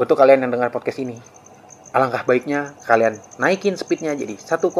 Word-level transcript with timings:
untuk 0.00 0.16
kalian 0.16 0.48
yang 0.48 0.52
dengar 0.56 0.72
podcast 0.72 0.96
ini, 1.04 1.20
alangkah 1.92 2.24
baiknya 2.24 2.72
kalian 2.88 3.20
naikin 3.36 3.76
speednya 3.76 4.16
jadi 4.16 4.32
1,2 4.32 4.72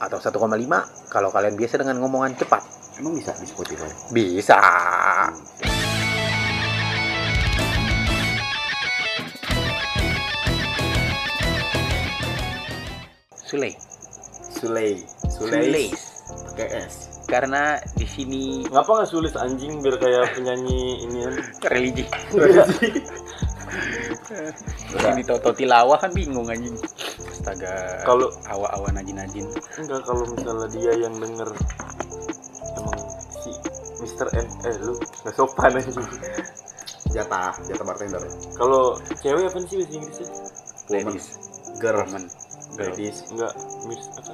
atau 0.00 0.16
1,5 0.16 1.12
kalau 1.12 1.28
kalian 1.28 1.60
biasa 1.60 1.84
dengan 1.84 2.00
ngomongan 2.00 2.32
cepat. 2.40 2.64
Emang 2.96 3.20
bisa 3.20 3.36
di 3.36 3.44
Spotify? 3.44 3.84
Bisa. 4.16 4.56
Sule. 13.44 13.76
Sulei. 14.40 15.04
Sule. 15.28 15.92
Pakai 16.48 16.68
S. 16.80 17.12
Karena 17.24 17.76
di 17.96 18.06
sini 18.08 18.64
Ngapa 18.68 19.00
nggak 19.00 19.10
sulis 19.10 19.36
anjing 19.36 19.84
biar 19.84 19.96
kayak 20.00 20.32
penyanyi 20.32 21.04
ini 21.04 21.18
kan? 21.28 21.34
religi. 21.72 22.04
Ini 24.94 25.22
Toto 25.24 25.50
tilawah 25.52 25.98
kan 26.00 26.10
bingung 26.12 26.48
anjing. 26.48 26.74
Astaga. 27.28 28.00
Kalau- 28.08 28.32
awa-awa 28.48 28.88
najin-najin. 28.96 29.44
Enggak 29.76 30.00
kalau 30.08 30.24
misalnya 30.32 30.68
dia 30.72 30.92
yang 30.96 31.14
denger 31.20 31.50
emang 32.80 32.98
si 33.44 33.50
Mr. 34.00 34.26
N 34.32 34.46
eh 34.64 34.76
lu 34.80 34.94
nggak 34.96 35.34
sopan 35.36 35.72
aja. 35.76 35.92
Jatah, 37.14 37.52
jatah 37.68 37.84
bartender. 37.86 38.22
Kalau 38.58 38.98
cewek 39.22 39.46
apa 39.46 39.58
sih 39.68 39.76
bahasa 39.78 39.92
Inggrisnya? 39.94 40.28
Ladies. 40.90 41.26
Girl. 41.78 42.02
Woman. 42.02 42.24
Girl. 42.74 42.90
Ladies. 42.90 43.16
Enggak, 43.30 43.52
Miss 43.86 44.02
apa? 44.18 44.32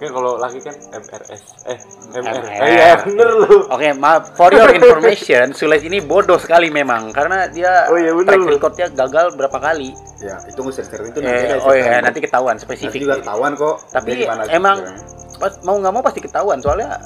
Kayak 0.00 0.12
kalau 0.16 0.32
laki 0.40 0.58
kan 0.64 0.72
MRS. 0.96 1.42
Eh, 1.68 1.78
MR. 2.16 2.40
Eh, 2.40 2.68
iya 2.72 2.90
bener 3.04 3.28
lu. 3.36 3.68
Oke, 3.68 3.92
maaf. 3.92 4.32
For 4.32 4.48
your 4.48 4.72
information, 4.72 5.52
Sules 5.60 5.84
ini 5.84 6.00
bodoh 6.00 6.40
sekali 6.40 6.72
memang 6.72 7.12
karena 7.12 7.52
dia 7.52 7.84
Oh 7.92 8.00
iya, 8.00 8.16
bener 8.16 8.32
track 8.40 8.48
recordnya 8.48 8.86
gagal 8.96 9.36
berapa 9.36 9.58
kali. 9.60 9.92
Ya, 10.24 10.40
itu 10.48 10.56
nggak 10.56 10.74
ceritain 10.80 11.04
itu 11.12 11.18
Eh, 11.20 11.28
nanti 11.28 11.44
aja 11.44 11.56
oh 11.68 11.74
iya, 11.76 12.00
nanti 12.00 12.18
ketahuan 12.24 12.56
Nanti 12.56 12.64
spesifik. 12.64 12.98
juga 13.04 13.20
ketahuan 13.20 13.52
kok. 13.60 13.76
Tapi 13.92 14.10
emang 14.48 14.76
ceritanya. 14.80 15.36
pas 15.36 15.52
mau 15.68 15.76
nggak 15.76 15.92
mau 15.92 16.02
pasti 16.04 16.20
ketahuan 16.24 16.58
soalnya 16.60 17.00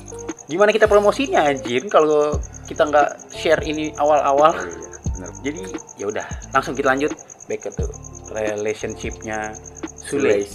gimana 0.47 0.71
kita 0.71 0.87
promosinya 0.87 1.51
anjir 1.51 1.83
kalau 1.91 2.39
kita 2.71 2.87
nggak 2.87 3.09
share 3.35 3.63
ini 3.67 3.91
awal-awal. 3.99 4.55
Oh, 4.55 4.63
iya, 4.71 4.87
bener. 5.19 5.31
Jadi 5.43 5.63
ya 5.99 6.07
udah, 6.15 6.27
langsung 6.55 6.79
kita 6.79 6.95
lanjut 6.95 7.11
back 7.51 7.67
ke 7.67 7.71
tuh 7.75 7.91
relationshipnya 8.31 9.51
Sule. 9.99 10.47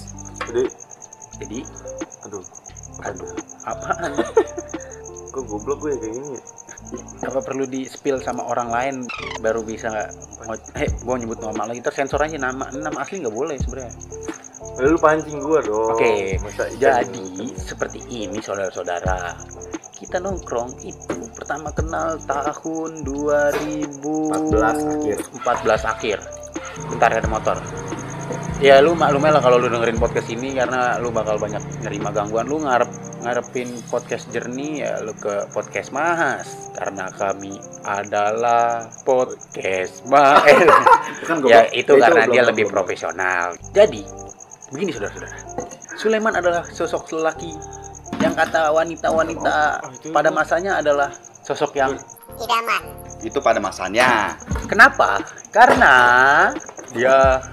Jadi, 0.47 0.63
Jadi, 1.39 1.59
aduh, 2.29 2.45
aduh, 3.01 3.29
apaan? 3.65 4.11
kok 5.33 5.43
goblok 5.45 5.77
gue 5.79 5.93
kayak 5.95 6.13
gini 6.13 6.29
ya? 6.33 6.41
apa 7.21 7.37
perlu 7.41 7.65
di 7.65 7.85
spill 7.85 8.17
sama 8.17 8.41
orang 8.45 8.69
lain 8.69 8.95
baru 9.41 9.61
bisa 9.61 9.93
nggak 9.93 10.09
eh 10.73 10.89
gua 11.03 11.21
nyebut 11.21 11.37
nama 11.37 11.69
lagi 11.69 11.85
tersensor 11.85 12.17
aja 12.17 12.33
nama 12.39 12.65
nama 12.73 12.97
asli 12.97 13.21
nggak 13.21 13.35
boleh 13.35 13.53
sebenarnya 13.57 13.93
Lalu 14.79 14.89
lu 14.89 14.97
pancing 14.97 15.37
gua 15.43 15.59
dong. 15.61 15.91
oke 15.93 16.13
Masa 16.39 16.63
ikan 16.65 16.79
jadi 16.79 17.21
ini- 17.35 17.53
seperti 17.53 17.99
ini 18.09 18.39
saudara-saudara 18.39 19.37
kita 19.93 20.17
nongkrong 20.17 20.81
itu 20.81 21.13
pertama 21.35 21.69
kenal 21.75 22.15
tahun 22.23 23.03
2014 23.05 24.01
14 25.45 25.45
akhir. 25.85 26.17
akhir 26.17 26.17
bentar 26.89 27.09
ada 27.11 27.27
motor 27.27 27.57
ya 28.59 28.83
lu 28.83 28.91
maklum 28.91 29.23
lah 29.23 29.39
kalau 29.39 29.55
lu 29.55 29.71
dengerin 29.71 29.95
podcast 29.95 30.27
ini 30.27 30.51
karena 30.51 30.99
lu 30.99 31.09
bakal 31.09 31.39
banyak 31.39 31.63
nerima 31.79 32.11
gangguan. 32.11 32.43
Lu 32.43 32.59
ngarep 32.59 32.91
ngarepin 33.23 33.71
podcast 33.87 34.27
jernih 34.31 34.83
ya 34.83 34.91
lu 34.99 35.11
ke 35.15 35.47
podcast 35.51 35.91
mahas 35.95 36.71
karena 36.75 37.07
kami 37.15 37.55
adalah 37.83 38.87
podcast 39.03 40.03
mahas 40.07 40.43
ya 41.27 41.35
goblok. 41.39 41.65
itu 41.71 41.91
karena 41.95 42.23
belum- 42.27 42.33
dia 42.35 42.43
lebih 42.47 42.65
profesional. 42.67 43.55
Jadi 43.71 44.03
begini 44.71 44.91
saudara-saudara. 44.91 45.35
Sulaiman 45.99 46.33
adalah 46.35 46.63
sosok 46.67 47.11
lelaki 47.15 47.51
yang 48.19 48.35
kata 48.35 48.71
wanita-wanita 48.71 49.57
Oh, 49.83 49.91
itu- 49.95 50.11
pada 50.11 50.31
masanya 50.31 50.79
adalah 50.79 51.11
sosok 51.43 51.75
yang 51.75 51.95
Itu 53.19 53.43
pada 53.43 53.59
masanya. 53.59 54.31
Kenapa? 54.71 55.19
Karena 55.51 55.91
dia 56.95 57.43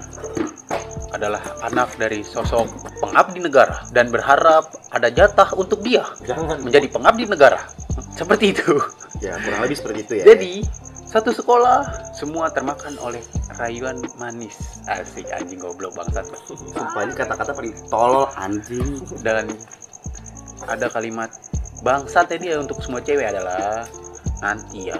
adalah 1.17 1.41
anak 1.65 1.97
dari 1.97 2.21
sosok 2.21 2.69
pengabdi 3.01 3.41
negara 3.41 3.83
dan 3.91 4.13
berharap 4.13 4.69
ada 4.93 5.09
jatah 5.09 5.49
untuk 5.57 5.81
dia 5.81 6.05
Jangan 6.23 6.61
menjadi 6.61 6.87
pengabdi 6.93 7.25
negara. 7.25 7.65
Seperti 8.13 8.53
itu. 8.53 8.77
Ya, 9.21 9.37
kurang 9.41 9.65
lebih 9.65 9.77
seperti 9.77 9.99
itu 10.05 10.13
ya. 10.21 10.23
Jadi, 10.33 10.53
satu 11.09 11.33
sekolah 11.33 12.11
semua 12.13 12.49
termakan 12.53 12.97
oleh 13.01 13.21
rayuan 13.57 13.97
manis. 14.21 14.53
Asik 14.85 15.29
anjing 15.33 15.61
goblok 15.61 15.97
bangsat. 15.97 16.25
Sumpah 16.45 17.01
ini 17.05 17.13
kata-kata 17.13 17.53
paling 17.53 17.73
tolol 17.89 18.29
anjing. 18.37 19.01
Dan 19.21 19.49
ada 20.65 20.89
kalimat 20.89 21.29
bangsat 21.85 22.33
tadi 22.33 22.49
ya 22.49 22.57
untuk 22.57 22.81
semua 22.81 22.99
cewek 23.05 23.29
adalah 23.29 23.85
nanti 24.41 24.89
ya 24.89 24.97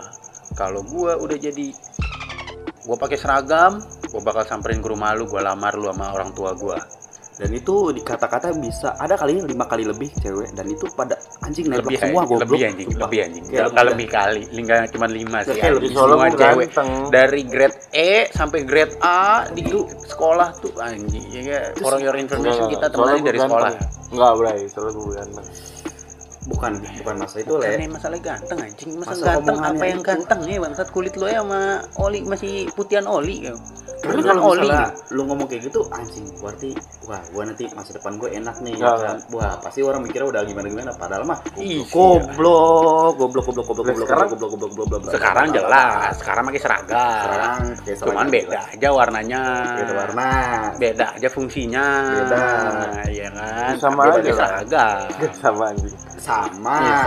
kalau 0.54 0.86
gua 0.86 1.18
udah 1.18 1.38
jadi 1.38 1.74
gua 2.86 2.98
pakai 2.98 3.18
seragam 3.18 3.82
gua 4.08 4.22
bakal 4.24 4.44
samperin 4.44 4.80
ke 4.80 4.88
rumah 4.88 5.12
lu 5.12 5.26
gua 5.26 5.42
lamar 5.46 5.74
lu 5.74 5.88
sama 5.88 6.12
orang 6.12 6.32
tua 6.32 6.52
gua 6.54 6.80
Dan 7.38 7.54
itu 7.54 7.94
di 7.94 8.02
kata-kata 8.02 8.50
bisa 8.52 8.98
ada 8.98 9.14
kali 9.14 9.38
lima 9.38 9.70
kali 9.70 9.86
lebih 9.86 10.10
cewek 10.18 10.58
dan 10.58 10.66
itu 10.66 10.90
pada 10.92 11.14
anjing 11.40 11.70
nembak 11.70 11.86
lebih 11.86 11.98
semua 12.02 12.26
anjing, 12.26 12.34
goblok. 12.34 12.42
lebih 12.50 12.62
anjing 12.66 12.88
Sumpah. 12.88 13.04
lebih 13.06 13.20
anjing 13.22 13.44
Kayak 13.46 13.70
Kalau 13.70 13.90
lebih 13.94 14.08
kali 14.10 14.42
lingga 14.50 14.78
cuma 14.90 15.06
lima 15.06 15.38
sih 15.46 15.54
Kayak 15.54 15.74
lebih 15.78 15.90
semua 15.94 16.28
cewek 16.34 16.68
ganteng. 16.68 16.90
dari 17.14 17.42
grade 17.46 17.78
E 17.94 18.12
sampai 18.34 18.60
grade 18.66 18.94
A 19.00 19.22
di 19.48 19.62
sekolah 20.04 20.50
tuh 20.58 20.74
anjing 20.82 21.26
ya 21.46 21.62
for 21.78 21.94
your 22.02 22.18
information 22.18 22.66
Enggak, 22.66 22.74
kita 22.74 22.88
gua 22.90 23.06
dari 23.06 23.38
ganteng. 23.38 23.42
sekolah 23.46 23.72
Enggak, 24.08 24.32
Bray, 24.34 24.60
soalnya 24.66 24.92
gue 24.96 25.14
ganteng. 25.14 25.48
Bukan 26.48 26.72
bukan 26.80 27.16
masa 27.20 27.38
itu 27.38 27.54
le. 27.54 27.68
Bukan 27.68 27.92
masalah 27.92 28.20
ganteng 28.24 28.58
anjing 28.58 28.92
masa, 28.96 29.12
Masa 29.12 29.26
ganteng 29.30 29.58
apa 29.62 29.84
yang 29.86 30.00
itu. 30.00 30.08
ganteng 30.10 30.40
ya 30.42 30.58
bangsat 30.58 30.88
kulit 30.90 31.14
lo 31.14 31.28
ya 31.28 31.44
sama 31.44 31.62
oli 32.00 32.20
masih 32.24 32.54
putihan 32.72 33.06
oli 33.06 33.46
ya. 33.46 33.54
Tapi 34.08 34.24
Lu 34.24 34.24
kan 34.24 34.38
kalau 34.40 34.56
oli 34.56 34.70
lu 35.12 35.22
ngomong 35.28 35.48
kayak 35.52 35.68
gitu 35.68 35.84
anjing 35.92 36.26
berarti 36.40 36.72
wah 37.08 37.22
gua 37.32 37.44
nanti 37.44 37.64
masa 37.72 37.92
depan 37.94 38.14
gue 38.16 38.30
enak 38.30 38.56
nih 38.60 38.74
ya 38.76 38.92
kan. 38.94 39.18
Wah, 39.32 39.56
pasti 39.58 39.80
orang 39.80 40.04
mikirnya 40.04 40.28
udah 40.28 40.42
gimana 40.44 40.68
gimana 40.68 40.92
padahal 40.94 41.24
mah 41.24 41.40
Iya. 41.56 41.88
goblok, 41.88 43.16
goblok, 43.16 43.44
goblok, 43.46 43.66
goblok, 43.66 43.86
goblok, 43.88 43.98
sekarang- 44.04 44.30
goblok, 44.30 44.50
goblok, 44.52 44.70
goblok, 44.70 44.88
goblok. 44.94 45.14
sekarang 45.14 45.48
jelas 45.50 46.12
sekarang 46.18 46.44
pakai 46.46 46.62
seragam 46.62 46.98
Sekarang 47.24 47.62
cuman 47.98 48.28
beda 48.28 48.60
aja 48.68 48.90
warnanya 48.92 49.42
Beda 49.78 49.94
warna. 49.96 50.30
beda 50.76 51.06
aja 51.16 51.28
fungsinya 51.28 51.86
Beda. 52.14 52.46
ya 53.08 53.28
kan 53.32 53.74
Sama 53.78 54.02
Tapi 54.04 54.20
aja 54.20 54.32
lah. 54.32 54.38
seragam 54.38 55.08
Sama 55.42 55.64
anjing. 55.70 55.96
Sama. 56.18 56.76
Iya, 56.82 57.00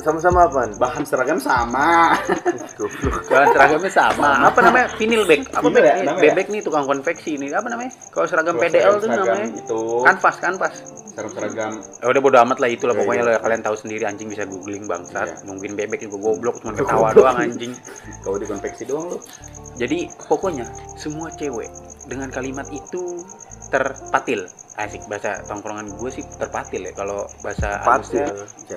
Sama- 0.00 0.22
sama. 0.22 0.40
Apaan? 0.40 0.70
Bahan 0.78 1.02
seragam 1.04 1.36
sama. 1.36 2.14
Goblok. 2.78 3.26
Bahan 3.28 3.48
seragamnya 3.50 3.90
sama. 3.90 4.30
Apa 4.48 4.60
namanya? 4.62 4.86
Bag. 5.26 5.40
Apa 5.50 5.60
Vinil 5.60 5.74
bag? 5.74 5.84
ya, 5.84 5.94
namanya 6.06 6.22
Bebek 6.22 6.46
nih 6.48 6.60
tukang 6.62 6.84
konveksi 6.86 7.36
ini. 7.36 7.50
Apa 7.50 7.68
namanya? 7.68 7.90
Kalau 8.08 8.24
seragam 8.24 8.54
Kalau 8.56 8.64
PDL 8.78 8.94
tuh 9.02 9.08
namanya 9.10 9.48
itu 9.50 9.80
kanvas, 10.06 10.36
kanvas. 10.38 10.74
seragam 11.18 11.34
seragam 11.34 11.72
Ya 11.98 12.06
udah 12.14 12.20
bodo 12.22 12.38
amat 12.46 12.58
lah 12.62 12.70
itulah 12.70 12.94
Iya, 12.94 13.00
pokoknya 13.02 13.22
iya. 13.26 13.34
lo 13.34 13.42
kalian 13.42 13.62
tahu 13.66 13.74
sendiri 13.74 14.04
anjing 14.06 14.30
bisa 14.30 14.46
googling 14.46 14.86
bangsat. 14.86 15.26
Iya. 15.26 15.50
Nungguin 15.50 15.74
bebek 15.74 16.06
juga 16.06 16.16
goblok 16.22 16.62
cuma 16.62 16.72
ketawa 16.78 17.10
doang 17.10 17.36
anjing. 17.42 17.74
kau 18.22 18.38
dikonveksi 18.38 18.86
doang 18.86 19.10
lu. 19.10 19.18
Jadi 19.74 20.06
pokoknya 20.30 20.66
semua 20.94 21.26
cewek 21.34 21.66
dengan 22.06 22.30
kalimat 22.30 22.70
itu 22.70 23.26
terpatil. 23.68 24.48
Asik 24.74 25.02
bahasa 25.06 25.42
tongkrongan 25.42 25.90
gue 25.90 26.06
sih 26.08 26.22
terpatil 26.34 26.86
ya. 26.86 26.92
Kalau 26.92 27.26
bahasa 27.40 27.82
Patil. 27.82 28.22
halusnya 28.22 28.26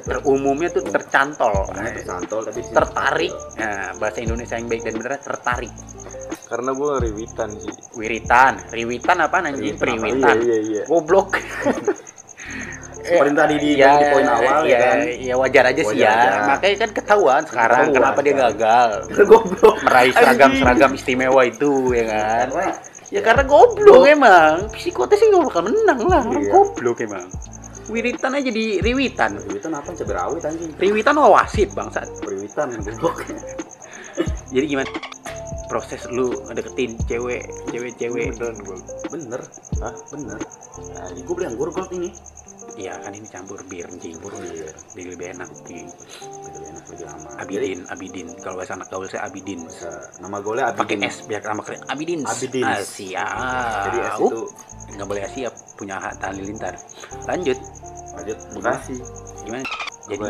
terumumnya 0.01 0.69
tuh 0.69 0.83
tercantol. 0.83 1.53
Ngomongnya 1.67 1.93
tersantol 1.95 2.39
tapi 2.41 2.59
sih- 2.59 2.73
tertarik. 2.73 3.33
Nah, 3.55 3.93
bahasa 3.95 4.17
Indonesia 4.19 4.55
yang 4.55 4.65
baik 4.65 4.81
dan 4.81 4.95
benar 4.97 5.17
tertarik. 5.17 5.73
Karena 6.45 6.69
gue 6.71 6.87
ngeriwitan 6.91 7.49
sih. 7.55 7.73
Wiritan, 7.93 8.53
riwitan 8.69 9.17
apa 9.19 9.35
anjing? 9.39 9.73
Riwitan 9.73 9.77
apa? 9.77 9.79
Periwitan. 9.79 10.35
Iya, 10.37 10.47
iya, 10.51 10.57
iya. 10.59 10.83
Goblok. 10.85 11.29
Seperti 13.01 13.33
tadi 13.33 13.55
di- 13.57 13.75
di 13.75 14.05
poin 14.13 14.27
awal, 14.27 14.61
ya 14.63 14.77
kan? 14.79 14.97
Ya 15.17 15.33
wajar 15.33 15.63
aja 15.67 15.81
sih 15.81 15.97
Wajar 15.97 16.05
ya. 16.05 16.21
aja. 16.21 16.41
Makanya 16.53 16.75
kan 16.77 16.89
ketahuan 16.93 17.41
sekarang 17.43 17.77
Ketahuan, 17.81 17.95
kenapa 17.97 18.19
dia 18.21 18.31
kan. 18.31 18.41
gagal 18.45 18.89
goblok. 19.31 19.75
meraih 19.81 20.13
seragam-seragam 20.13 20.91
istimewa 20.93 21.41
itu 21.43 21.71
ya 21.91 22.05
kan. 22.07 22.45
Karena 22.47 22.67
Ya 23.11 23.19
karena 23.19 23.43
goblok 23.43 24.07
emang. 24.07 24.71
Psikotes 24.71 25.19
sih 25.19 25.27
nggak 25.27 25.51
bakal 25.51 25.67
menang 25.67 25.99
lah. 26.07 26.23
Orang 26.23 26.43
Iya. 26.47 26.51
goblok 26.55 27.03
emang. 27.03 27.27
Wiritan 27.91 28.39
aja 28.39 28.47
di 28.47 28.79
riwitan. 28.79 29.35
Periwitan 29.35 29.71
apa 29.75 29.91
cabai 29.91 30.15
rawit 30.15 30.43
anjing? 30.47 30.71
Riwitan 30.79 31.15
wasit 31.19 31.69
bangsat. 31.75 32.07
Periwitan 32.23 32.71
goblok. 32.79 33.27
Jadi 34.55 34.65
gimana? 34.65 34.87
Proses 35.67 36.03
lu 36.11 36.31
ngedeketin 36.47 36.99
cewek, 37.07 37.47
cewek-cewek. 37.71 38.35
Beneran 38.35 38.57
gue. 38.63 38.79
Bener. 39.11 39.41
Hah? 39.83 39.95
Bener. 40.11 40.39
Nah, 40.95 41.05
ini 41.11 41.19
gue 41.23 41.35
beli 41.35 41.47
anggur 41.51 41.71
gold 41.71 41.91
ini. 41.91 42.11
Iya 42.81 42.93
kan 42.97 43.13
ini 43.13 43.27
campur 43.29 43.61
bir 43.69 43.85
anjing. 43.85 44.17
Campur 44.17 44.33
bir. 44.41 44.73
jadi 44.97 45.07
lebih 45.13 45.27
enak 45.37 45.49
anjing. 45.53 45.87
Lebih 46.49 46.67
enak 46.73 46.83
lebih 46.89 47.05
Jadi, 47.05 47.29
Abidin 47.37 47.79
Abidin. 47.93 48.27
Kalau 48.41 48.55
bahasa 48.57 48.73
anak 48.73 48.87
gaul 48.89 49.05
saya 49.05 49.29
Abidin. 49.29 49.59
Bisa- 49.69 50.09
nama 50.17 50.37
pakai 50.73 50.97
Abidin. 50.97 51.13
S 51.13 51.17
biar 51.29 51.41
nama 51.45 51.61
keren. 51.61 51.81
Abidin. 51.85 52.21
Abidin. 52.25 52.65
Asia 52.65 53.27
jadi 53.85 53.97
S 54.09 54.17
itu 54.17 54.39
nggak 54.97 55.07
boleh 55.07 55.23
Asia 55.23 55.49
punya 55.77 55.95
hak 56.01 56.17
halilintar 56.25 56.73
lanjut. 57.29 57.57
Lanjut. 58.17 58.37
Bekasi 58.57 58.97
gimana? 59.45 59.65
Jadi 60.09 60.29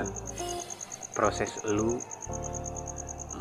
proses 1.16 1.52
lu 1.68 1.98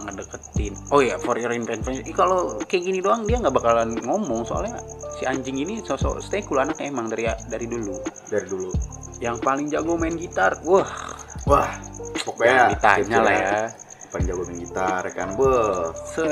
ngedeketin. 0.07 0.73
Oh 0.91 1.01
ya 1.05 1.17
for 1.21 1.37
your 1.37 1.53
information 1.53 2.05
Ih, 2.07 2.17
kalau 2.17 2.57
kayak 2.65 2.83
gini 2.89 2.99
doang 3.05 3.25
dia 3.29 3.37
nggak 3.41 3.55
bakalan 3.55 3.97
ngomong. 4.01 4.45
Soalnya 4.49 4.81
si 5.21 5.29
anjing 5.29 5.61
ini 5.61 5.81
sosok 5.85 6.21
stay 6.25 6.41
cool 6.47 6.61
anaknya 6.61 6.89
emang 6.89 7.13
dari 7.13 7.29
dari 7.49 7.67
dulu. 7.69 8.01
Dari 8.29 8.47
dulu. 8.49 8.71
Yang 9.21 9.37
paling 9.45 9.67
jago 9.69 9.95
main 10.01 10.17
gitar. 10.17 10.57
Wah. 10.65 10.89
Wah 11.49 11.71
pokoknya 12.25 12.77
ditanya 12.77 13.19
lah 13.25 13.35
ya. 13.37 13.61
paling 14.11 14.27
jago 14.27 14.43
main 14.43 14.59
gitar 14.59 15.03
kan? 15.15 15.29
Beuh 15.39 15.95
se 15.95 16.27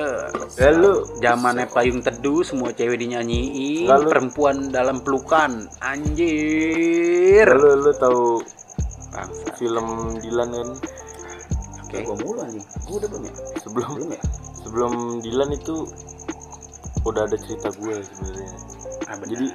Ya 0.58 0.70
lu. 0.74 1.06
Zamannya 1.22 1.70
payung 1.70 2.02
teduh 2.02 2.42
semua 2.42 2.74
cewek 2.74 2.98
dinyanyiin. 2.98 3.86
Lalu- 3.86 4.10
perempuan 4.10 4.74
dalam 4.74 5.04
pelukan. 5.04 5.68
Anjir. 5.78 7.46
Lu 7.46 7.86
lu 7.86 7.92
tahu 7.94 8.42
bangsa 9.08 9.48
film 9.56 9.88
Dilan 10.20 10.48
kan 10.52 10.68
oke. 11.88 11.98
gua 12.04 12.16
mulu 12.20 12.38
anjing. 12.44 12.66
Gua 12.84 12.96
udah 13.00 13.08
belum 13.08 13.22
ya? 13.24 13.32
Sebelum 13.64 13.90
belum 13.96 14.10
ya? 14.12 14.22
sebelum 14.68 14.92
Dilan 15.24 15.50
itu 15.56 15.76
udah 17.08 17.24
ada 17.24 17.36
cerita 17.40 17.72
gue 17.72 17.96
sebenarnya. 18.04 18.52
Ah. 19.08 19.16
Jadi, 19.24 19.46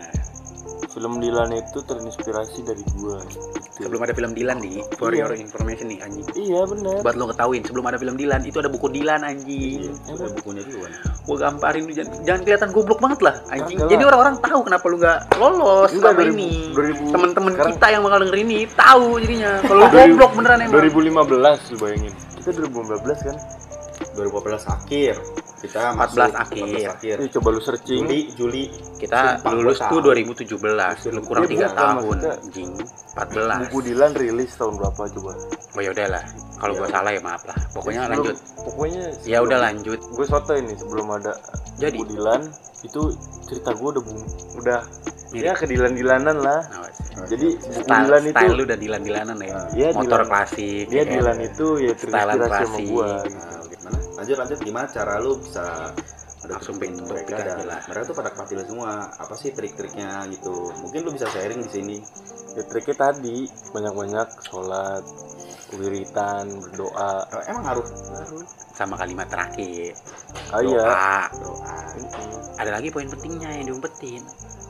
film 0.94 1.18
Dilan 1.18 1.50
itu 1.52 1.82
terinspirasi 1.82 2.62
dari 2.62 2.86
gue 2.88 3.18
gitu. 3.26 3.42
sebelum 3.80 4.00
ada 4.00 4.14
film 4.14 4.32
Dilan 4.32 4.58
di 4.58 4.78
for 4.94 5.10
Iya. 5.10 5.26
your 5.26 5.34
information 5.36 5.86
nih 5.88 6.00
anjing. 6.00 6.22
Iya 6.32 6.62
benar 6.64 7.02
buat 7.02 7.16
lo 7.16 7.26
ketahuin 7.28 7.62
sebelum 7.64 7.86
ada 7.86 7.98
film 7.98 8.14
Dilan 8.14 8.42
itu 8.44 8.58
ada 8.58 8.70
buku 8.70 8.88
Dilan 8.88 9.22
anjing. 9.22 9.90
Iya 9.90 10.14
udah 10.14 10.30
bukunya 10.38 10.64
duluan 10.64 10.92
gua 11.24 11.38
gamparin 11.40 11.84
lu 11.84 11.94
jangan, 11.94 12.14
jangan 12.22 12.42
kelihatan 12.44 12.70
goblok 12.70 13.00
banget 13.00 13.20
lah 13.22 13.36
anjing. 13.50 13.78
Kagak 13.80 13.90
jadi 13.90 14.04
orang-orang 14.06 14.36
tahu 14.40 14.60
kenapa 14.62 14.86
lu 14.86 14.98
nggak 14.98 15.20
lolos 15.36 15.90
Enggak, 15.90 16.12
selama 16.14 16.22
2000 16.22 16.30
ini. 16.30 16.52
2000 16.70 17.04
temen-temen 17.10 17.52
sekarang- 17.52 17.72
kita 17.72 17.86
yang 17.90 18.02
bakal 18.04 18.20
denger 18.22 18.38
ini 18.40 18.58
tahu 18.70 19.06
jadinya. 19.18 19.52
Kalau 19.64 19.76
lu 19.76 19.86
2000 19.88 19.98
goblok 20.14 20.32
beneran 20.38 20.60
emang. 20.62 20.74
2015 20.76 21.60
lu 21.68 21.78
bayangin. 21.80 22.14
Kita 22.36 22.50
2015 22.54 23.20
kan? 23.24 23.38
2014 24.14 24.64
akhir 24.68 25.16
kita 25.64 25.82
14 25.90 25.96
masuk 25.96 26.20
akhir. 26.36 26.66
14 26.84 26.94
akhir 26.94 27.16
Ini 27.18 27.30
coba 27.32 27.48
lu 27.50 27.60
searching 27.60 28.02
Juli 28.02 28.20
Juli 28.34 28.64
kita 28.98 29.20
Sumpah, 29.38 29.52
lulus 29.54 29.78
gua 29.78 29.88
tuh 29.88 30.00
tahu. 30.02 30.08
2017 30.12 30.60
lu 31.10 31.22
kurang 31.24 31.44
Iya, 31.44 31.50
tiga 31.50 31.66
bukan, 31.66 31.78
tahun 31.78 31.96
maksudnya 31.96 32.32
anjing 32.38 32.70
14 33.14 33.62
buku 33.64 33.78
Dilan 33.82 34.12
rilis 34.14 34.52
tahun 34.54 34.74
berapa 34.76 35.02
coba 35.10 35.32
oh 35.74 35.82
ya 35.82 35.90
udahlah 35.90 36.24
kalau 36.56 36.74
gua 36.74 36.84
Ya. 36.84 36.92
salah 36.92 37.12
ya 37.12 37.22
maaf 37.22 37.44
lah 37.44 37.58
pokoknya 37.72 38.00
Sebelum- 38.02 38.14
lanjut 38.20 38.36
pokoknya 38.62 39.04
ya 39.24 39.38
udah 39.40 39.60
lanjut 39.62 40.00
gue 40.04 40.26
soto 40.26 40.54
ini 40.54 40.74
sebelum 40.74 41.08
ada 41.10 41.34
Jadi? 41.76 41.96
buku 41.96 42.06
Dilan 42.12 42.42
itu 42.84 43.02
cerita 43.44 43.72
gue 43.72 43.90
udah 43.90 44.04
bung 44.04 44.22
udah 44.58 44.80
Mirip. 45.32 45.46
ya 45.46 45.54
kedilan-dilanan 45.56 46.38
lah 46.38 46.62
Nah, 47.14 47.26
jadi 47.26 47.48
style, 47.62 48.06
Dilan 48.06 48.24
itu 48.24 48.34
style 48.36 48.54
lu 48.54 48.64
udah 48.64 48.76
dilan-dilanan 48.76 49.38
ya 49.40 49.56
Iya, 49.72 49.88
motor 49.94 50.20
Dilan. 50.20 50.28
klasik 50.28 50.86
dia 50.88 50.98
ya? 50.98 51.04
Dilan 51.08 51.38
itu 51.40 51.66
ya 51.80 51.94
terinspirasi 51.94 52.58
sama 52.60 52.78
Nah, 53.00 53.22
gitu. 53.24 53.63
Lanjut 54.24 54.38
lanjut 54.40 54.60
gimana 54.64 54.88
cara 54.88 55.20
lu 55.20 55.36
bisa 55.44 55.92
Langsung 56.44 56.76
topik 56.76 56.92
mereka 57.08 57.40
aja 57.40 57.56
dan 57.56 57.68
lah. 57.68 57.80
mereka 57.88 58.04
tuh 58.12 58.16
pada 58.20 58.30
kepati 58.36 58.54
lu 58.56 58.64
semua. 58.68 59.08
Apa 59.16 59.32
sih 59.36 59.56
trik-triknya 59.56 60.28
gitu? 60.28 60.72
Mungkin 60.80 61.00
lu 61.04 61.12
bisa 61.12 61.28
sharing 61.28 61.60
di 61.64 61.70
sini. 61.72 61.98
ya 62.54 62.62
triknya 62.70 62.96
tadi 63.00 63.50
banyak-banyak 63.74 64.28
sholat 64.46 65.02
wiritan 65.74 66.46
berdoa 66.62 67.26
Oh, 67.34 67.42
emang 67.50 67.66
harus 67.66 67.90
sama 68.78 68.94
kalimat 68.94 69.26
terakhir 69.26 69.94
iya 70.62 70.86
doa 70.86 71.18
doa. 71.34 71.78
Mm-mm. 71.98 72.62
ada 72.62 72.72
lagi 72.78 72.94
poin 72.94 73.10
pentingnya 73.10 73.50
yang 73.58 73.74
diumpetin 73.74 74.22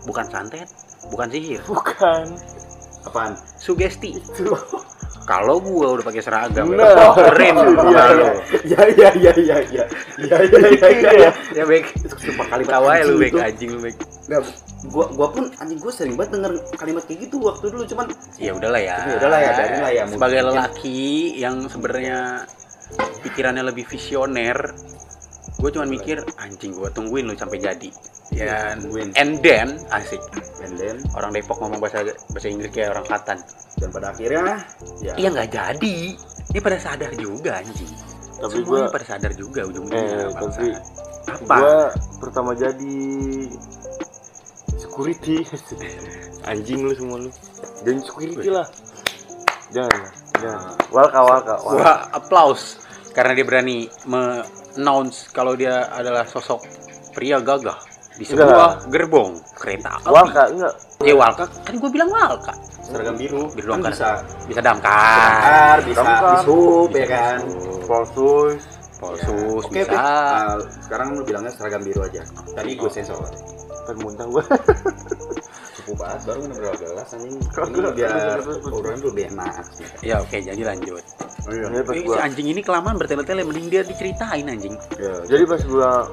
bukan 0.07 0.25
santet 0.31 0.71
bukan 1.11 1.27
sihir 1.27 1.59
bukan 1.67 2.23
Apaan? 3.03 3.35
sugesti 3.55 4.15
itu 4.15 4.51
kalau 5.29 5.55
gua 5.57 5.95
udah 5.95 6.03
pakai 6.03 6.19
seragam 6.19 6.71
Nah. 6.71 7.15
keren 7.15 7.55
Iya, 7.63 8.03
iya. 8.03 8.03
lo 8.11 8.27
Ya 8.63 8.81
ya 8.89 9.09
ya 9.13 9.33
ya 9.33 9.57
ya. 9.71 9.83
Ya 10.19 10.37
ya 10.41 10.59
ya 10.67 10.89
ya. 10.89 11.11
ya. 11.15 11.31
ya 11.53 11.63
baik 11.63 11.85
sumpah 12.13 12.45
kalimat 12.49 12.71
tawa 12.73 12.91
ya 12.93 13.03
lu 13.03 13.15
baik 13.17 13.31
itu. 13.31 13.39
anjing 13.39 13.69
lu 13.71 13.79
baik 13.81 13.97
gua 14.85 15.05
gua 15.09 15.27
pun 15.31 15.47
anjing 15.57 15.79
gua 15.79 15.91
sering 15.91 16.15
banget 16.15 16.35
denger 16.35 16.51
kalimat 16.75 17.03
kayak 17.03 17.19
gitu 17.23 17.35
waktu 17.39 17.65
dulu 17.71 17.83
cuman 17.85 18.05
ya 18.35 18.51
udahlah 18.51 18.81
ya 18.81 18.95
Ya 19.01 19.15
udahlah 19.15 19.39
ya, 19.39 19.51
biarin 19.53 19.79
lah 19.79 19.91
ya. 19.91 20.03
sebagai 20.07 20.39
lelaki 20.43 21.01
yang 21.37 21.55
sebenarnya 21.65 22.19
pikirannya 23.21 23.63
lebih 23.63 23.85
visioner 23.85 24.75
gue 25.59 25.69
cuman 25.71 25.87
mikir 25.87 26.17
anjing 26.39 26.75
gue 26.75 26.89
tungguin 26.91 27.27
lu 27.29 27.35
sampai 27.35 27.59
jadi. 27.59 27.89
Ya 28.33 28.73
Tungguin. 28.75 29.13
and 29.15 29.39
then 29.45 29.77
asik. 29.93 30.19
And 30.63 30.75
then? 30.75 30.97
Orang 31.13 31.31
Depok 31.31 31.61
ngomong 31.61 31.79
bahasa 31.79 32.03
bahasa 32.33 32.47
Inggris 32.49 32.73
kayak 32.73 32.97
orang 32.97 33.05
Katan 33.05 33.39
dan 33.77 33.89
pada 33.93 34.11
akhirnya? 34.11 34.59
Ya. 34.99 35.13
iya 35.15 35.27
nggak 35.29 35.49
jadi. 35.53 35.97
Ini 36.53 36.59
pada 36.59 36.77
sadar 36.81 37.11
juga 37.15 37.61
anjing. 37.61 37.91
Tapi 38.43 38.59
semuanya 38.59 38.67
gue 38.67 38.79
pada 38.91 39.05
sadar 39.05 39.31
juga 39.37 39.61
ujung-ujungnya 39.69 40.15
eh 40.19 40.31
tapi 40.35 40.67
apa? 41.23 41.55
gue 41.55 41.77
pertama 42.19 42.51
jadi 42.57 42.97
security. 44.75 45.37
Anjing 46.51 46.83
lu 46.83 46.91
semua 46.91 47.17
lu. 47.23 47.31
Dan 47.87 48.03
security 48.03 48.51
lah. 48.51 48.67
Jangan 49.71 50.23
jangan. 50.43 50.75
Walka 50.91 51.19
walka 51.23 51.55
walka 51.63 51.79
gua 51.79 51.93
applause 52.13 52.83
karena 53.15 53.31
dia 53.37 53.45
berani 53.47 53.87
announce 54.75 55.29
kalau 55.29 55.53
dia 55.53 55.87
adalah 55.89 56.23
sosok 56.23 56.61
pria 57.11 57.37
gagah 57.37 57.77
di 58.13 58.23
Enggak. 58.23 58.45
sebuah 58.45 58.69
gerbong 58.87 59.31
kereta 59.53 59.97
api. 59.97 60.07
walka 60.07 60.43
enggak 60.49 60.75
Ya 61.03 61.11
Walka, 61.13 61.43
kan 61.67 61.75
gue 61.75 61.89
bilang 61.91 62.07
Walka. 62.07 62.55
seragam 62.79 63.15
biru 63.15 63.51
Biru 63.51 63.67
kan 63.69 63.83
damkar. 63.83 63.91
bisa 63.91 64.09
Bisa 64.47 64.61
damkar, 64.63 65.19
damkar 65.19 65.77
bisa 65.83 65.99
Damkar. 65.99 66.35
disup 66.39 66.87
Bisa 66.87 66.95
ya 66.95 67.07
kan 67.09 67.37
polsus 67.83 68.61
polsus, 68.95 69.63
Oke, 69.67 69.83
bisa. 69.83 69.91
Pik. 69.91 69.91
Nah, 69.91 70.55
sekarang 70.79 71.07
lu 71.11 71.27
bilangnya 71.27 71.51
seragam 71.51 71.83
biru 71.83 72.01
aja. 72.01 72.23
Tadi 72.55 72.71
gue 72.71 72.87
sensor. 72.87 73.19
termuntah 73.83 74.23
gue 74.23 74.43
Cukup 75.83 75.97
banget 75.99 76.19
baru 76.23 76.39
bener 76.41 76.57
berapa 76.57 76.77
gelas 76.79 77.09
anjing. 77.11 77.35
Ini 77.35 77.91
biar 77.91 78.09
terus, 78.39 78.57
terus. 78.57 78.71
orang 78.71 78.99
lebih 79.03 79.23
enak 79.29 79.65
sih. 79.69 79.85
Ya 79.99 80.15
oke, 80.17 80.37
jadi 80.39 80.61
lanjut. 80.63 81.03
Oh 81.43 81.51
iya. 81.51 81.65
Ini 81.67 81.83
pas 81.83 81.93
Eh, 81.93 82.01
gua 82.01 82.15
si 82.15 82.21
anjing 82.23 82.47
ini 82.49 82.61
kelamaan 82.63 82.95
bertele-tele, 82.95 83.43
mending 83.43 83.67
dia 83.67 83.81
diceritain 83.83 84.47
anjing. 84.47 84.75
Ya, 84.95 85.13
jadi 85.27 85.43
pas 85.43 85.59
gua 85.63 86.07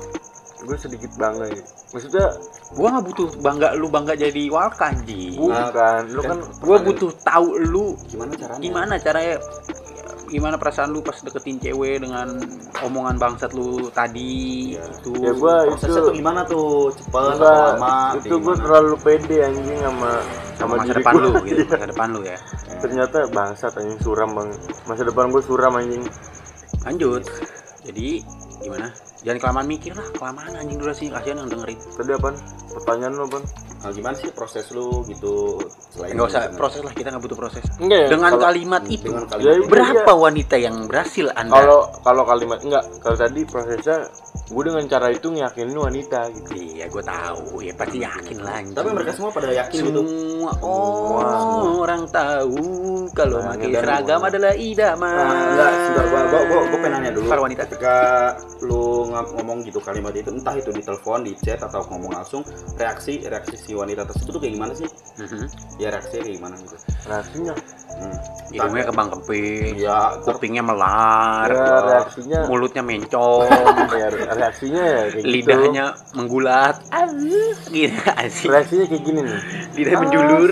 gue 0.60 0.76
sedikit 0.76 1.08
bangga 1.16 1.48
gitu 1.48 1.64
maksudnya 1.96 2.36
Gua 2.76 2.92
nggak 2.92 3.04
butuh 3.08 3.28
bangga 3.40 3.72
lu 3.74 3.88
bangga 3.88 4.12
jadi 4.12 4.44
Walka 4.52 4.92
anjing. 4.92 5.40
bukan 5.40 6.02
lu 6.12 6.20
kan 6.20 6.38
Gua 6.60 6.76
butuh 6.84 7.10
tahu 7.24 7.56
lu 7.56 7.96
gimana 8.06 8.36
caranya? 8.36 8.60
gimana 8.60 8.94
caranya 9.00 9.36
gimana 10.30 10.54
perasaan 10.54 10.94
lu 10.94 11.02
pas 11.02 11.18
deketin 11.18 11.58
cewek 11.58 12.06
dengan 12.06 12.38
omongan 12.80 13.18
bangsat 13.18 13.50
lu 13.52 13.90
tadi 13.90 14.72
Iya. 14.78 14.84
itu 15.02 15.10
ya 15.18 15.32
gua 15.34 15.54
Prosesnya 15.66 15.90
itu 15.90 16.00
tuh 16.06 16.14
gimana 16.14 16.40
tuh? 16.46 16.88
Cepet 16.94 17.22
atau 17.34 17.50
lama? 17.50 17.94
itu 18.16 18.34
gue 18.38 18.54
terlalu 18.56 18.94
pede 19.02 19.36
anjing 19.42 19.78
sama 19.82 20.10
sama 20.54 20.74
masa 20.78 20.92
depan 20.94 21.14
gua. 21.18 21.24
lu 21.26 21.30
gitu 21.44 21.62
masa 21.74 21.86
depan 21.90 22.08
lu 22.14 22.20
ya 22.22 22.38
ternyata 22.80 23.18
bangsat 23.28 23.72
anjing 23.76 24.00
suram 24.00 24.30
bang 24.32 24.50
masa 24.86 25.02
depan 25.02 25.24
gue 25.28 25.42
suram 25.42 25.72
anjing 25.74 26.04
lanjut 26.86 27.22
jadi 27.84 28.08
gimana 28.62 28.88
jangan 29.20 29.38
kelamaan 29.38 29.66
mikir 29.66 29.92
lah 29.92 30.06
kelamaan 30.12 30.52
anjing 30.54 30.78
durasinya 30.78 31.10
kasihan 31.16 31.36
yang 31.40 31.48
dengerin. 31.48 31.78
Tadi 31.78 32.10
apa 32.12 32.28
pertanyaan 32.72 33.12
lu 33.14 33.24
apa 33.26 33.40
Nah, 33.80 33.88
gimana 33.88 34.12
sih 34.12 34.28
proses 34.28 34.68
lu 34.76 35.00
gitu 35.08 35.56
selain 35.88 36.12
nggak 36.12 36.28
usah 36.28 36.52
proses 36.52 36.84
lah 36.84 36.92
kita 36.92 37.08
nggak 37.08 37.24
butuh 37.24 37.38
proses. 37.38 37.64
Enggak 37.80 37.96
ya 37.96 38.08
dengan 38.12 38.30
kalau- 38.30 38.44
kalimat 38.44 38.82
itu 38.84 39.08
dengan 39.08 39.24
Ya, 39.24 39.28
kalimat 39.32 39.56
udah. 39.56 39.70
berapa 39.72 40.12
wanita 40.20 40.56
yang 40.60 40.76
berhasil 40.84 41.26
anda? 41.32 41.52
Kalau 41.54 41.80
kalau 42.04 42.22
kalimat 42.28 42.60
enggak. 42.60 42.84
Kalau 43.00 43.16
tadi 43.16 43.40
prosesnya 43.42 44.04
gue 44.50 44.62
dengan 44.62 44.84
cara 44.84 45.08
itu 45.08 45.26
ngeyakinin 45.26 45.72
wanita 45.72 46.20
gitu. 46.28 46.50
Iya 46.52 46.86
gue 46.86 47.02
tahu. 47.02 47.44
Ya 47.64 47.72
pasti 47.72 47.96
yakin 47.98 48.36
lah 48.38 48.52
anjing. 48.60 48.76
Tapi 48.76 48.88
mereka 48.92 49.10
semua 49.16 49.30
pada 49.32 49.48
yakin 49.48 49.80
gitu. 49.80 50.00
semua 50.04 50.52
orang 51.80 52.02
tahu 52.06 52.60
kalau 53.12 53.38
Nah, 53.40 53.56
pakai 53.56 53.68
seragam 53.74 54.20
adalah 54.20 54.52
idaman. 54.52 55.08
Nah, 55.10 55.40
enggak, 55.50 55.70
sebentar 55.72 56.04
gua 56.06 56.20
gua 56.22 56.40
gua, 56.42 56.60
gua 56.62 56.78
pengen 56.78 56.92
nanya 56.94 57.10
dulu. 57.12 57.26
Para 57.26 57.40
wanita. 57.40 57.62
Ketika 57.64 57.96
lu 58.60 59.08
ngomong 59.10 59.58
gitu 59.66 59.78
kalimat 59.78 60.14
itu 60.14 60.30
entah 60.30 60.54
itu 60.54 60.70
di 60.70 60.80
telepon, 60.80 61.26
di 61.26 61.34
chat 61.36 61.58
atau 61.58 61.82
ngomong 61.90 62.14
langsung, 62.14 62.42
reaksi 62.74 63.26
reaksi 63.26 63.54
si 63.58 63.70
wanita 63.74 64.06
tersebut 64.06 64.38
tuh 64.38 64.40
kayak 64.40 64.54
gimana 64.54 64.72
sih? 64.72 64.88
Mhm. 65.18 65.46
Ya 65.76 65.88
reaksinya 65.90 66.22
kayak 66.22 66.36
gimana 66.38 66.54
gitu. 66.58 66.76
reaksinya 67.00 67.54
Hmm. 67.90 68.16
hidungnya 68.54 68.84
kebang 68.86 69.08
kempis 69.10 69.74
Iya, 69.76 69.98
ter- 70.22 70.32
kupingnya 70.32 70.62
melar 70.62 71.50
ya 71.50 71.74
reaksinya 71.82 72.38
mulutnya 72.46 72.82
mencong 72.86 73.50
ya 74.00 74.06
reaksinya 74.30 74.82
ya 74.84 75.00
kayak 75.10 75.20
gitu. 75.20 75.26
lidahnya 75.26 75.84
menggulat 76.14 76.76
gitu 77.74 77.98
asik 78.14 78.46
reaksinya 78.46 78.84
kayak 78.86 79.02
gini 79.02 79.20
nih 79.26 79.38
lidah 79.74 79.96
menjulur 80.00 80.50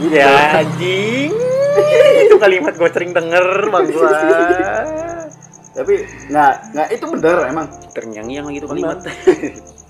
gitu. 0.00 0.14
ya 0.16 0.32
anjing 0.64 1.30
itu 2.24 2.36
kalimat 2.40 2.72
gue 2.74 2.88
sering 2.88 3.12
denger 3.12 3.46
bang 3.68 3.84
gua 3.92 5.19
tapi 5.74 6.04
nggak 6.30 6.52
nggak 6.74 6.88
itu 6.94 7.04
bener 7.06 7.38
emang. 7.46 7.66
Ternyanyi 7.94 8.32
yang 8.38 8.46
gitu 8.54 8.66
kalimat. 8.66 9.00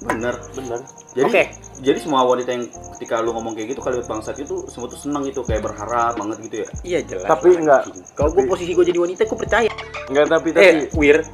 Bener 0.01 0.33
bener 0.57 0.81
jadi 1.13 1.29
Oke. 1.29 1.43
Jadi 1.81 1.99
semua 2.01 2.21
wanita 2.29 2.51
yang 2.53 2.65
ketika 2.97 3.25
lu 3.25 3.33
ngomong 3.33 3.57
kayak 3.57 3.73
gitu 3.73 3.81
kalimat 3.81 4.05
bangsat 4.05 4.37
itu 4.37 4.69
semua 4.69 4.87
tuh 4.93 5.01
seneng 5.01 5.25
gitu 5.25 5.41
kayak 5.41 5.65
berharap 5.65 6.13
banget 6.21 6.37
gitu 6.45 6.57
ya? 6.63 6.69
Iya 6.85 6.99
jelas. 7.09 7.29
Tapi 7.33 7.49
enggak. 7.57 7.83
kalau 8.13 8.31
gue 8.37 8.45
posisi 8.45 8.77
gue 8.77 8.85
jadi 8.85 9.01
wanita 9.01 9.23
gue 9.25 9.39
percaya. 9.41 9.71
Enggak 10.13 10.27
tapi 10.29 10.49
tapi 10.53 10.65
eh 10.67 10.77
wir. 10.97 11.19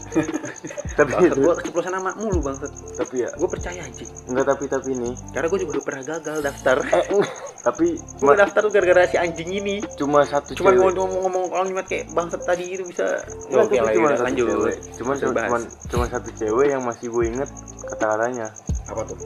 Tapi 0.96 1.12
bangsat 1.12 1.36
gue 1.36 1.54
keceplosan 1.60 1.92
nama 1.92 2.10
mulu 2.16 2.40
bangsat. 2.40 2.72
Tapi 2.96 3.26
ya. 3.26 3.30
Gue 3.36 3.48
percaya 3.50 3.80
anjing. 3.84 4.08
Enggak 4.30 4.44
tapi 4.54 4.64
tapi 4.70 4.90
nih 4.96 5.14
karena 5.34 5.46
gue 5.50 5.58
juga 5.66 5.70
udah 5.76 5.84
pernah 5.84 6.02
gagal 6.06 6.38
daftar. 6.40 6.76
Eh 6.94 7.04
tapi 7.60 7.86
gue 8.22 8.34
daftar 8.38 8.60
tuh 8.64 8.72
gara-gara 8.72 9.02
si 9.10 9.16
anjing 9.18 9.50
ini. 9.50 9.76
Cuma 9.98 10.24
satu 10.24 10.54
cuma 10.56 10.72
cewek. 10.72 10.94
ngomong-ngomong 10.96 11.52
kalimat 11.52 11.84
kayak 11.84 12.08
bangsat 12.14 12.40
tadi 12.46 12.64
itu 12.70 12.86
bisa 12.86 13.20
Enggak, 13.50 13.66
oke 13.66 13.74
tapi 13.74 13.82
lah 13.82 13.92
cuma 13.92 14.08
satu 14.14 14.24
lanjut. 14.24 14.46
cewek. 14.46 14.76
Bahas. 15.36 15.48
cuman 15.50 15.62
cuma 15.90 16.04
satu 16.08 16.28
cewek 16.38 16.66
yang 16.72 16.82
masih 16.86 17.06
gue 17.10 17.24
inget 17.26 17.50
kata-katanya. 17.90 18.48
apa 18.86 19.02
tuh 19.02 19.18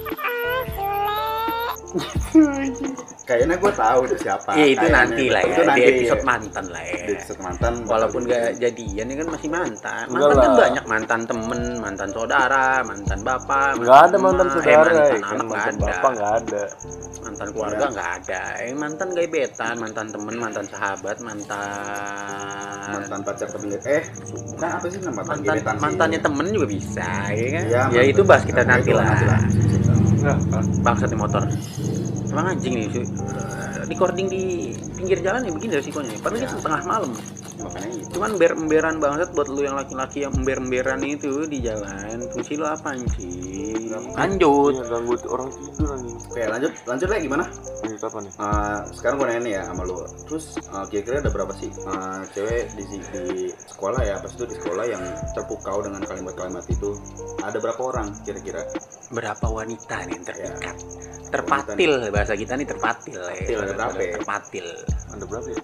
kayaknya 3.25 3.57
gue 3.57 3.73
tahu 3.73 4.01
itu 4.07 4.17
siapa. 4.21 4.51
Iya 4.55 4.67
itu 4.75 4.87
nanti 4.89 5.25
lah 5.27 5.43
ya 5.43 5.51
itu 5.51 5.63
nanti. 5.63 5.79
di 5.79 5.83
episode 5.87 6.23
mantan 6.23 6.65
lah 6.71 6.83
ya. 6.83 6.95
Di 7.01 7.13
episode 7.15 7.41
mantan 7.41 7.73
walaupun 7.85 8.21
gak 8.27 8.59
jadian 8.59 9.07
ya 9.07 9.15
kan 9.17 9.29
masih 9.31 9.49
mantan. 9.49 10.05
Enggak 10.07 10.21
mantan 10.21 10.39
kan 10.41 10.51
lah. 10.51 10.59
banyak 10.61 10.85
mantan 10.87 11.21
temen 11.27 11.61
mantan 11.79 12.09
saudara 12.11 12.67
mantan 12.83 13.19
bapak 13.23 13.71
Enggak 13.77 13.99
ada 14.03 14.17
mantan 14.19 14.47
saudara, 14.51 14.91
eh, 14.91 14.95
ya 14.95 14.99
mantan 15.01 15.21
kan? 15.21 15.31
anak 15.31 15.45
nggak 15.45 15.51
mantan 15.51 15.75
ada. 15.75 15.87
bapak 15.87 16.11
enggak 16.11 16.33
ada. 16.33 16.63
mantan 17.21 17.49
keluarga 17.53 17.85
nggak 17.91 18.11
ada. 18.17 18.43
Eh 18.61 18.75
mantan 18.75 19.09
gebetan 19.13 19.75
mantan 19.77 20.07
temen 20.09 20.35
mantan 20.37 20.67
sahabat 20.67 21.17
mantan 21.21 21.69
mantan 22.91 23.21
pacar 23.23 23.49
temen 23.49 23.69
eh 23.81 24.03
bukan 24.51 24.71
apa 24.71 24.87
sih 24.89 24.99
nama 25.01 25.13
mantan 25.17 25.27
mantan 25.31 25.45
gebetan 25.55 25.75
sih. 25.75 25.83
mantannya 25.85 26.21
temen 26.21 26.47
juga 26.51 26.67
bisa 26.67 27.11
ya 27.31 27.49
kan? 27.51 27.65
Iya, 27.65 27.71
ya 27.71 27.83
mantan- 27.87 28.11
itu 28.11 28.23
bahas 28.25 28.45
kita 28.45 28.61
Nah, 28.61 28.69
nanti 28.77 28.91
itu 28.91 28.99
lah. 28.99 29.07
Enggak. 30.21 30.37
bangsat 30.85 31.09
di 31.09 31.17
motor 31.17 31.41
emang 32.31 32.47
anjing 32.55 32.75
nih 32.79 32.89
su- 32.89 33.03
eh, 33.03 33.85
recording 33.87 34.27
di 34.27 34.43
pinggir 34.95 35.19
jalan 35.21 35.45
ya 35.45 35.51
begini 35.51 35.73
resikonya 35.77 36.15
padahal 36.21 36.41
Ya. 36.41 36.49
kita 36.49 36.63
tengah 36.63 36.83
malam. 36.87 37.11
Makanya 37.61 37.89
itu 37.93 38.07
cuman 38.17 38.31
ber 38.41 38.53
emberan 38.57 38.97
banget 38.97 39.29
buat 39.37 39.49
lu 39.49 39.61
yang 39.61 39.77
laki-laki 39.77 40.25
yang 40.25 40.33
ember 40.33 40.57
emberan 40.57 41.01
itu 41.05 41.45
di 41.45 41.59
jalan. 41.61 42.17
Fungsi 42.33 42.57
lu 42.57 42.65
apa 42.65 42.97
anjing? 42.97 43.93
Lanjut. 44.17 44.73
Iya, 44.81 44.85
ganggu 44.89 45.15
orang 45.29 45.49
tidur 45.53 45.89
anjing. 45.93 46.17
oke 46.17 46.41
lanjut. 46.47 46.73
Lanjut 46.87 47.09
lagi 47.11 47.23
gimana 47.27 47.45
Ini 48.01 48.09
apa 48.09 48.19
nih? 48.25 48.33
Eh, 48.33 48.79
sekarang 48.97 49.17
gue 49.21 49.27
nanya 49.29 49.43
nih 49.45 49.53
ya 49.61 49.63
sama 49.69 49.83
lu. 49.85 50.01
Terus 50.25 50.57
eh, 50.57 50.85
kira-kira 50.89 51.17
ada 51.21 51.29
berapa 51.37 51.53
sih 51.53 51.69
eh, 51.69 52.21
cewek 52.33 52.63
di, 52.73 52.85
di 52.97 53.53
sekolah 53.53 54.01
ya? 54.01 54.17
Pas 54.25 54.33
itu 54.33 54.45
di 54.49 54.57
sekolah 54.57 54.85
yang 54.89 55.05
terpukau 55.37 55.85
dengan 55.85 56.01
kalimat-kalimat 56.09 56.65
itu. 56.73 56.97
Ada 57.45 57.61
berapa 57.61 57.83
orang 57.85 58.09
kira-kira? 58.25 58.65
Berapa 59.13 59.47
wanita 59.53 60.09
nih 60.09 60.17
yang 60.17 60.25
terpikat? 60.25 60.77
Ya. 60.81 61.09
terpatil 61.31 62.11
bahasa 62.11 62.35
kita 62.35 62.59
nih 62.59 62.67
terpatil 62.67 63.21
ya. 63.21 63.39
Terpatil, 63.39 63.59
ada 63.63 63.73
berapa 63.77 64.01
ya? 64.03 64.13
terpatil. 64.19 64.67
Ada 65.15 65.25
berapa 65.31 65.47
ya? 65.53 65.61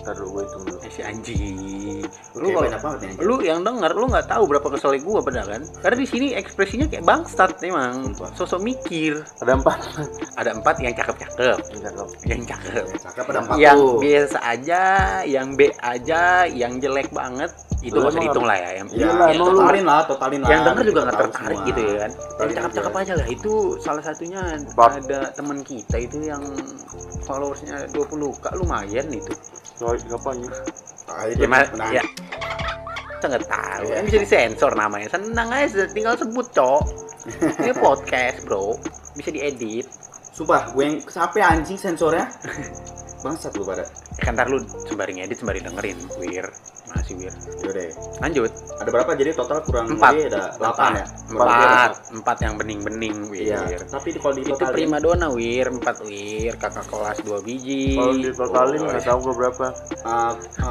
Ntar 0.00 0.14
dulu 0.16 0.28
gue 0.30 0.42
hitung 0.46 0.62
dulu. 0.64 0.78
Eh, 0.80 0.92
si 0.94 1.00
anjing. 1.04 2.04
Lu 2.38 2.48
kalau 2.54 2.70
lu 3.20 3.34
yang 3.44 3.60
denger 3.66 3.92
lu 3.92 4.06
nggak 4.08 4.28
tahu 4.30 4.44
berapa 4.48 4.68
keselnya 4.72 5.00
gua 5.04 5.20
padahal 5.20 5.48
kan? 5.58 5.62
Karena 5.82 5.96
di 6.00 6.06
sini 6.08 6.26
ekspresinya 6.38 6.86
kayak 6.88 7.04
bangsat 7.04 7.60
emang. 7.66 8.16
Sosok 8.38 8.60
mikir. 8.64 9.20
Ada 9.44 9.58
empat. 9.58 9.78
ada 10.40 10.50
empat 10.56 10.76
yang 10.80 10.94
cakep-cakep 10.96 11.63
Yang 11.70 11.82
cakep. 11.86 12.08
yang 12.24 12.42
cakep. 12.44 12.84
Ya, 12.84 12.98
cakep 13.00 13.24
ada 13.24 13.38
empat 13.40 13.56
yang 13.56 13.76
tuh 13.76 13.92
biasa 13.98 14.38
aja 14.40 14.80
yang 15.24 15.48
B 15.54 15.60
aja 15.74 16.20
yang 16.46 16.72
jelek 16.78 17.08
banget 17.10 17.50
itu 17.80 17.92
gak 17.92 18.16
usah 18.16 18.20
dihitung 18.20 18.46
lah 18.48 18.56
ya 18.56 18.70
yang, 18.80 18.88
Iya, 18.88 19.08
lu- 19.36 19.60
totalin 19.60 19.84
lah, 19.84 20.00
totalin 20.08 20.40
lah. 20.40 20.48
yang 20.48 20.62
denger 20.64 20.84
juga 20.88 21.00
nggak 21.04 21.16
tertarik 21.20 21.34
semua. 21.36 21.68
gitu 21.68 21.80
ya 21.84 21.94
kan? 22.00 22.10
Yang 22.40 22.52
cakep-cakep 22.56 22.92
aja. 22.96 23.12
lah. 23.20 23.26
Itu 23.28 23.52
salah 23.76 24.02
satunya 24.02 24.40
Bab. 24.72 24.90
ada 24.96 25.20
teman 25.36 25.58
kita 25.60 25.96
itu 26.00 26.16
yang 26.24 26.42
followersnya 27.24 27.76
20 27.92 28.32
k 28.40 28.46
lumayan 28.56 29.06
itu. 29.12 29.32
Soal 29.76 30.00
apa? 30.00 30.30
Ah, 31.12 31.28
itu 31.28 31.44
ya, 31.44 31.48
nah, 31.76 31.88
ya. 31.92 32.02
Kita 33.20 33.26
nggak 33.28 33.44
tahu. 33.48 33.84
Kan 33.92 34.04
bisa 34.08 34.18
disensor 34.20 34.72
namanya. 34.76 35.08
Senang 35.12 35.48
aja 35.52 35.84
tinggal 35.92 36.16
sebut 36.16 36.46
cok. 36.52 36.82
Ini 37.60 37.72
podcast 37.76 38.44
bro. 38.44 38.76
Bisa 39.12 39.28
diedit 39.28 39.84
Sumpah, 40.34 40.74
gue 40.74 40.82
yang 40.82 40.98
capek 40.98 41.46
anjing 41.46 41.78
sensornya. 41.78 42.26
Bangsat 43.24 43.54
lu 43.54 43.62
pada. 43.64 43.86
kan 44.20 44.34
ntar 44.36 44.50
lu 44.50 44.60
sembari 44.84 45.16
ngedit 45.16 45.38
sembari 45.40 45.58
dengerin 45.64 45.98
wir 46.20 46.44
masih 46.94 47.14
wir 47.16 47.34
Yaudah. 47.60 47.88
lanjut. 48.18 48.50
Ada 48.74 48.90
berapa? 48.90 49.10
Jadi 49.14 49.30
total 49.32 49.58
kurang 49.62 49.86
Empat. 49.90 50.12
lebih 50.12 50.24
ada 50.30 50.42
8 50.54 50.92
ya. 50.94 51.06
Empat. 51.30 51.90
Empat. 52.10 52.36
Yang 52.40 52.54
bening-bening 52.56 53.16
Iya, 53.30 53.58
wir 53.64 53.80
tapi 53.86 54.08
di- 54.10 54.20
kalau 54.20 54.34
di 54.34 54.42
itu 54.42 54.50
total 54.52 54.70
prima 54.70 54.98
dona 54.98 55.28
wir 55.28 55.66
empat 55.68 55.96
wir 56.02 56.54
kakak 56.54 56.86
kelas 56.86 57.18
dua 57.20 57.38
biji. 57.40 57.94
Kalau 57.94 58.14
ditotalin 58.14 58.80
Oh, 58.80 58.86
nggak 58.86 59.02
tahu 59.02 59.18
gue 59.22 59.34
berapa. 59.36 59.66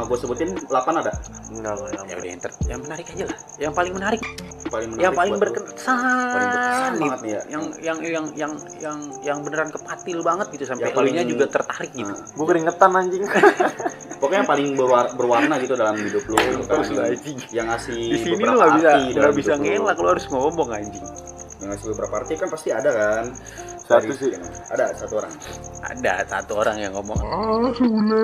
gue 0.03 0.17
sebutin 0.17 0.49
8 0.59 0.71
ada. 0.95 1.11
Enggak, 1.49 1.73
enggak 1.75 2.03
ya 2.03 2.15
udah 2.15 2.29
yang, 2.29 2.41
ter- 2.41 2.59
yang 2.65 2.79
menarik 2.81 3.05
aja 3.07 3.23
lah. 3.25 3.37
Yang 3.57 3.73
paling 3.73 3.93
menarik. 3.93 4.21
Paling 4.65 4.89
menarik 4.89 5.03
yang 5.03 5.13
paling 5.13 5.33
berkesan. 5.35 5.97
Paling 6.33 6.49
berkesan 6.49 6.91
nih. 6.93 7.01
banget 7.03 7.19
nih 7.19 7.31
ya. 7.31 7.41
yang 7.47 7.63
yang 7.79 7.97
yang 8.01 8.25
yang 8.33 8.51
yang 8.79 8.97
yang 9.21 9.37
beneran 9.41 9.69
kepatil 9.69 10.19
banget 10.21 10.47
gitu. 10.51 10.63
Sampai 10.65 10.89
paling- 10.89 11.13
elunya 11.13 11.23
juga 11.25 11.45
tertarik 11.47 11.91
gitu. 11.91 12.09
Nah, 12.09 12.25
Gue 12.33 12.45
keringetan 12.47 12.91
anjing. 12.91 13.23
pokoknya 14.23 14.39
yang 14.39 14.47
paling 14.47 14.67
berwar- 14.73 15.11
berwarna 15.11 15.55
gitu 15.59 15.75
dalam 15.75 15.99
hidup 15.99 16.23
lu 16.23 16.39
gitu 16.39 16.63
kan. 16.63 16.79
Anjing. 17.03 17.37
Yang 17.51 17.67
ngasih 17.67 17.99
di 17.99 18.17
sini 18.17 18.41
lu 18.41 18.55
bisa 18.55 18.91
dalam 19.11 19.33
bisa 19.35 19.53
ngelak 19.53 19.97
lu 19.97 20.07
harus 20.07 20.25
ngomong 20.27 20.69
anjing 20.71 21.03
Yang 21.59 21.67
ngasih 21.69 21.85
beberapa 21.91 22.13
arti 22.17 22.33
kan 22.35 22.47
pasti 22.47 22.69
ada 22.71 22.89
kan. 22.89 23.25
Satu 23.83 24.07
Dari- 24.07 24.15
sih. 24.15 24.31
Ada 24.69 24.85
satu 24.95 25.13
orang. 25.17 25.33
ada 25.83 26.13
satu 26.23 26.53
orang 26.55 26.77
yang 26.77 26.91
ngomong 26.93 27.19
Ah, 27.19 27.67
Sule. 27.73 28.23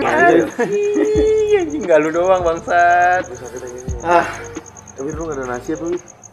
Anjir. 0.00 0.46
anjing 0.54 1.58
anjing 1.60 1.82
nggak 1.82 1.98
lu 1.98 2.10
doang 2.12 2.40
bangsat. 2.40 3.26
Ah, 4.00 4.22
Tapi 4.92 5.10
lu 5.10 5.22
nggak 5.24 5.36
ada 5.36 5.46
nasi 5.50 5.74
apa? 5.74 5.86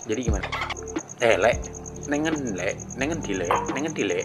Jadi 0.05 0.21
gimana 0.23 0.45
eh 1.17 1.33
le 1.35 1.49
nengen 2.05 2.53
le 2.53 2.69
nengen 2.95 3.17
dile 3.19 3.49
nengen 3.73 3.89
dile 3.89 4.21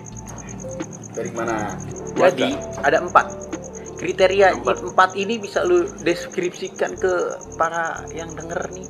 dari 1.11 1.33
mana? 1.33 1.73
jadi 2.13 2.53
ada 2.79 3.01
empat 3.01 3.27
kriteria 4.03 4.59
Empat. 4.59 4.83
empat. 4.83 5.11
ini 5.15 5.39
bisa 5.39 5.63
lu 5.63 5.87
deskripsikan 6.03 6.99
ke 6.99 7.13
para 7.55 8.03
yang 8.11 8.35
denger 8.35 8.67
nih 8.75 8.87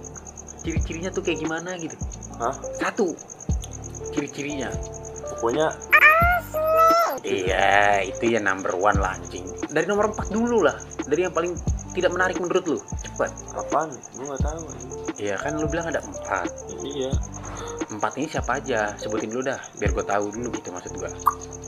ciri-cirinya 0.64 1.10
tuh 1.12 1.20
kayak 1.20 1.44
gimana 1.44 1.76
gitu 1.76 1.94
Hah? 2.40 2.54
satu 2.80 3.12
ciri-cirinya 4.16 4.72
Pokoknya 5.36 5.68
iya 7.22 8.02
itu 8.02 8.34
ya 8.34 8.40
number 8.42 8.74
one 8.74 8.98
lah 8.98 9.14
anjing 9.14 9.46
dari 9.70 9.86
nomor 9.86 10.10
empat 10.10 10.30
dulu 10.30 10.64
lah 10.66 10.74
dari 11.06 11.26
yang 11.26 11.34
paling 11.34 11.54
tidak 11.92 12.08
menarik 12.08 12.40
menurut 12.40 12.64
lu 12.64 12.78
cepat 13.04 13.28
apaan? 13.52 13.92
Gue 14.16 14.24
nggak 14.24 14.40
tahu. 14.40 14.64
iya 15.20 15.36
kan 15.36 15.52
lu 15.60 15.68
bilang 15.68 15.92
ada 15.92 16.00
empat 16.00 16.48
Iya. 16.82 17.12
empat 17.92 18.12
ini 18.16 18.26
siapa 18.26 18.58
aja 18.58 18.96
sebutin 18.96 19.28
dulu 19.28 19.44
dah 19.44 19.60
biar 19.76 19.90
gue 19.92 20.04
tahu 20.08 20.24
dulu 20.32 20.48
gitu 20.56 20.68
maksud 20.72 20.92
gue 20.96 21.10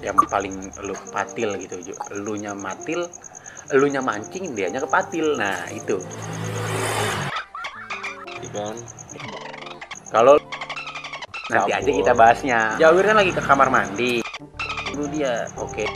yang 0.01 0.17
paling 0.27 0.55
lu 0.81 0.95
patil 1.13 1.51
gitu 1.61 1.77
lu 2.17 2.35
nya 2.41 2.57
matil 2.57 3.05
lu 3.73 3.89
nya 3.89 4.05
mancing 4.05 4.53
dianya 4.53 4.85
kepatil. 4.85 5.41
Nah 5.41 5.65
itu. 5.73 5.97
Iya 8.45 8.51
kan? 8.53 8.77
kalau 10.15 10.39
nanti 11.51 11.75
Cabut. 11.75 11.81
aja 11.83 11.91
kita 11.91 12.13
bahasnya. 12.15 12.61
Jawir 12.79 13.05
kan 13.09 13.17
lagi 13.19 13.33
ke 13.35 13.43
kamar 13.43 13.69
mandi. 13.73 14.23
Dulu 14.93 15.05
dia 15.11 15.49
oke. 15.59 15.89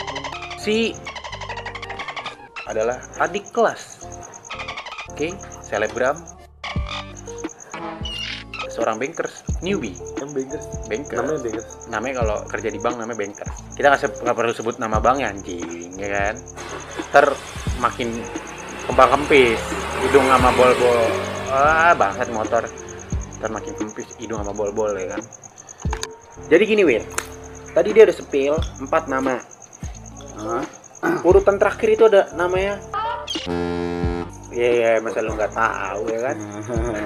Si 0.58 0.96
adalah 2.66 2.98
adik 3.20 3.52
kelas. 3.54 4.08
Oke 5.12 5.36
selebgram. 5.62 6.18
Seorang 8.74 8.98
bankers 8.98 9.42
newbie. 9.62 9.94
Yang 10.18 10.30
bankers. 10.34 10.66
banker 10.90 11.18
Namanya 11.18 11.40
bankers. 11.42 11.68
namanya 11.90 12.14
kalau 12.22 12.36
kerja 12.46 12.68
di 12.70 12.78
bank 12.78 12.94
namanya 12.98 13.18
banker 13.18 13.48
kita 13.74 13.86
nggak 13.94 14.36
perlu 14.36 14.52
sebut 14.54 14.76
nama 14.82 14.98
bank 14.98 15.22
ya 15.22 15.30
anjing 15.30 15.94
ya 15.94 16.08
kan? 16.10 16.34
Ter 17.14 17.26
makin 17.78 18.10
kembang 18.86 19.10
kempis 19.14 19.60
hidung 20.04 20.26
sama 20.26 20.50
bol 20.54 20.72
bol 20.78 21.08
ah 21.50 21.92
bangsat 21.94 22.28
motor 22.30 22.62
ter 23.38 23.50
makin 23.50 23.72
kempis 23.78 24.08
hidung 24.18 24.42
sama 24.42 24.52
bol 24.52 24.70
bol 24.74 24.92
ya 24.94 25.16
kan 25.16 25.22
jadi 26.48 26.64
gini 26.64 26.82
Wir 26.86 27.04
tadi 27.72 27.94
dia 27.94 28.08
udah 28.08 28.16
sepil 28.16 28.54
empat 28.82 29.06
nama 29.06 29.38
Hah? 30.38 30.64
urutan 31.22 31.58
terakhir 31.58 31.88
itu 31.94 32.04
ada 32.06 32.30
namanya 32.34 32.78
Iya, 34.48 34.70
iya, 34.74 34.90
masa 34.98 35.22
lu 35.22 35.38
nggak 35.38 35.54
tahu 35.54 36.02
ya 36.10 36.18
kan? 36.18 36.36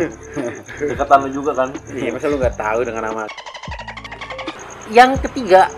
Dekatan 0.88 1.18
lu 1.26 1.30
juga 1.36 1.52
kan? 1.52 1.68
Iya, 1.92 2.08
masa 2.08 2.32
lu 2.32 2.40
nggak 2.40 2.56
tahu 2.56 2.80
dengan 2.80 3.12
nama. 3.12 3.28
Yang 4.88 5.20
ketiga, 5.28 5.68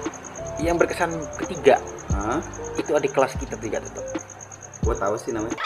yang 0.62 0.78
berkesan 0.78 1.10
ketiga 1.34 1.82
Hah? 2.14 2.38
itu 2.78 2.94
adik 2.94 3.10
kelas 3.10 3.34
kita 3.34 3.58
tiga 3.58 3.82
tetap. 3.82 4.06
Gue 4.84 4.94
tahu 4.94 5.14
sih 5.16 5.32
namanya. 5.32 5.56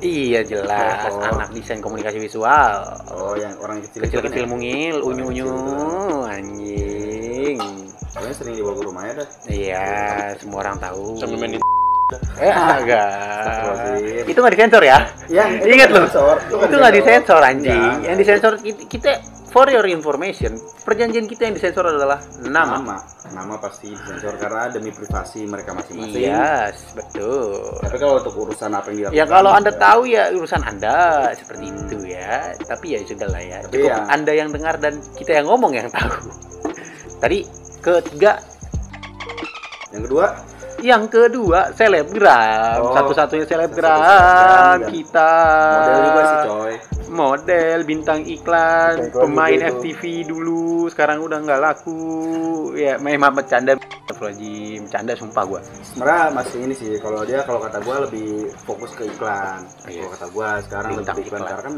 Iya 0.00 0.40
jelas, 0.42 1.08
Oh. 1.08 1.20
anak 1.20 1.52
desain 1.52 1.76
komunikasi 1.78 2.16
visual. 2.16 2.76
Oh, 3.10 3.36
yang 3.36 3.52
orang 3.58 3.80
kecil 3.82 4.00
itu 4.00 4.16
Kecil-kecil 4.16 4.44
kan 4.44 4.48
ya? 4.48 4.52
mungil, 4.52 4.94
unyu-unyu, 5.02 5.44
kecil 5.44 6.24
anjing. 6.26 7.56
Kalian 8.10 8.34
sering 8.34 8.54
dibawa 8.54 8.74
ke 8.74 8.82
rumah 8.82 9.02
ya 9.02 9.12
dah. 9.14 9.28
Iya, 9.46 9.86
semua 10.36 10.58
orang 10.62 10.76
tahu. 10.78 11.04
Sambil 11.16 11.38
mainin 11.38 11.60
Eh, 12.42 12.50
agak. 12.50 13.06
Itu 14.26 14.38
nggak 14.40 14.54
disensor 14.56 14.82
ya? 14.82 14.98
Yang 15.30 15.50
Ingat 15.62 15.88
lu? 15.88 16.02
Sensor. 16.02 16.36
Itu 16.48 16.74
nggak 16.74 16.94
disensor 16.96 17.40
anjing. 17.40 17.92
Yang 18.02 18.16
disensor 18.18 18.52
kita, 18.58 18.82
kita 18.88 19.12
for 19.50 19.66
your 19.66 19.82
information, 19.86 20.54
perjanjian 20.80 21.26
kita 21.26 21.46
yang 21.46 21.54
disensor 21.54 21.84
adalah 21.84 22.22
nama. 22.40 22.78
Nama. 22.78 22.96
Nama 23.30 23.54
pasti 23.58 23.90
disensor 23.90 24.34
karena 24.38 24.70
demi 24.70 24.90
privasi 24.90 25.46
mereka 25.46 25.74
masing-masing. 25.74 26.22
Yes, 26.22 26.94
betul. 26.94 27.78
Tapi 27.78 27.96
kalau 27.98 28.18
untuk 28.18 28.34
urusan 28.36 28.70
apa 28.70 28.90
yang 28.90 29.10
dilakukan 29.10 29.18
Ya 29.18 29.24
kalau 29.26 29.50
anda 29.50 29.70
ya, 29.70 29.78
tahu 29.78 30.00
ya 30.06 30.22
urusan 30.32 30.62
anda 30.62 30.96
seperti 31.34 31.66
itu 31.68 31.98
ya. 32.06 32.54
Tapi 32.58 32.86
ya 32.94 32.98
sudah 33.02 33.28
lah 33.28 33.42
ya. 33.42 33.58
Tapi 33.62 33.74
Cukup 33.76 33.90
ya- 33.90 34.06
anda 34.08 34.32
yang 34.32 34.48
dengar 34.50 34.74
dan 34.78 34.94
kita 35.14 35.30
yang 35.38 35.46
ngomong 35.46 35.72
yang 35.74 35.86
tahu. 35.90 36.30
Tadi 37.18 37.38
ketiga, 37.78 38.38
Yang 39.90 40.02
kedua, 40.06 40.26
yang 40.80 41.04
kedua 41.06 41.72
selebgram. 41.72 42.80
Oh, 42.80 42.92
Satu-satunya 42.92 43.44
selebgram 43.44 44.00
selebgram, 44.00 44.78
kita. 44.88 45.32
model 45.70 45.98
juga 46.02 46.22
sih 46.22 46.38
coy. 46.44 46.74
Model, 47.10 47.78
bintang 47.82 48.20
iklan, 48.22 48.92
Bintang 48.94 49.10
iklan 49.10 49.22
pemain. 49.26 49.58
FTV 49.74 50.02
dulu, 50.24 50.86
sekarang 50.86 51.18
udah 51.18 51.38
nggak 51.40 51.60
laku. 51.60 52.00
Ya, 52.72 52.96
memang 52.96 53.34
bercanda. 53.34 53.74
Astagfirullahaladzim, 54.06 54.78
bercanda 54.86 55.12
sumpah 55.14 55.44
gua. 55.44 55.60
Sebenarnya 55.82 56.24
masih 56.30 56.58
ini 56.60 56.74
sih 56.74 56.90
kalau 56.98 57.22
dia 57.22 57.42
kalau 57.42 57.58
kata 57.58 57.78
gua 57.80 58.06
lebih 58.06 58.28
fokus 58.62 58.94
ke 58.94 59.06
iklan. 59.06 59.62
Iya. 59.86 60.02
Kalau 60.02 60.10
kata 60.10 60.26
gua 60.30 60.48
sekarang 60.62 60.90
Bintang 60.92 61.16
lebih 61.16 61.26
iklan 61.26 61.40
iklan. 61.40 61.50
karena 61.50 61.62
kan 61.62 61.74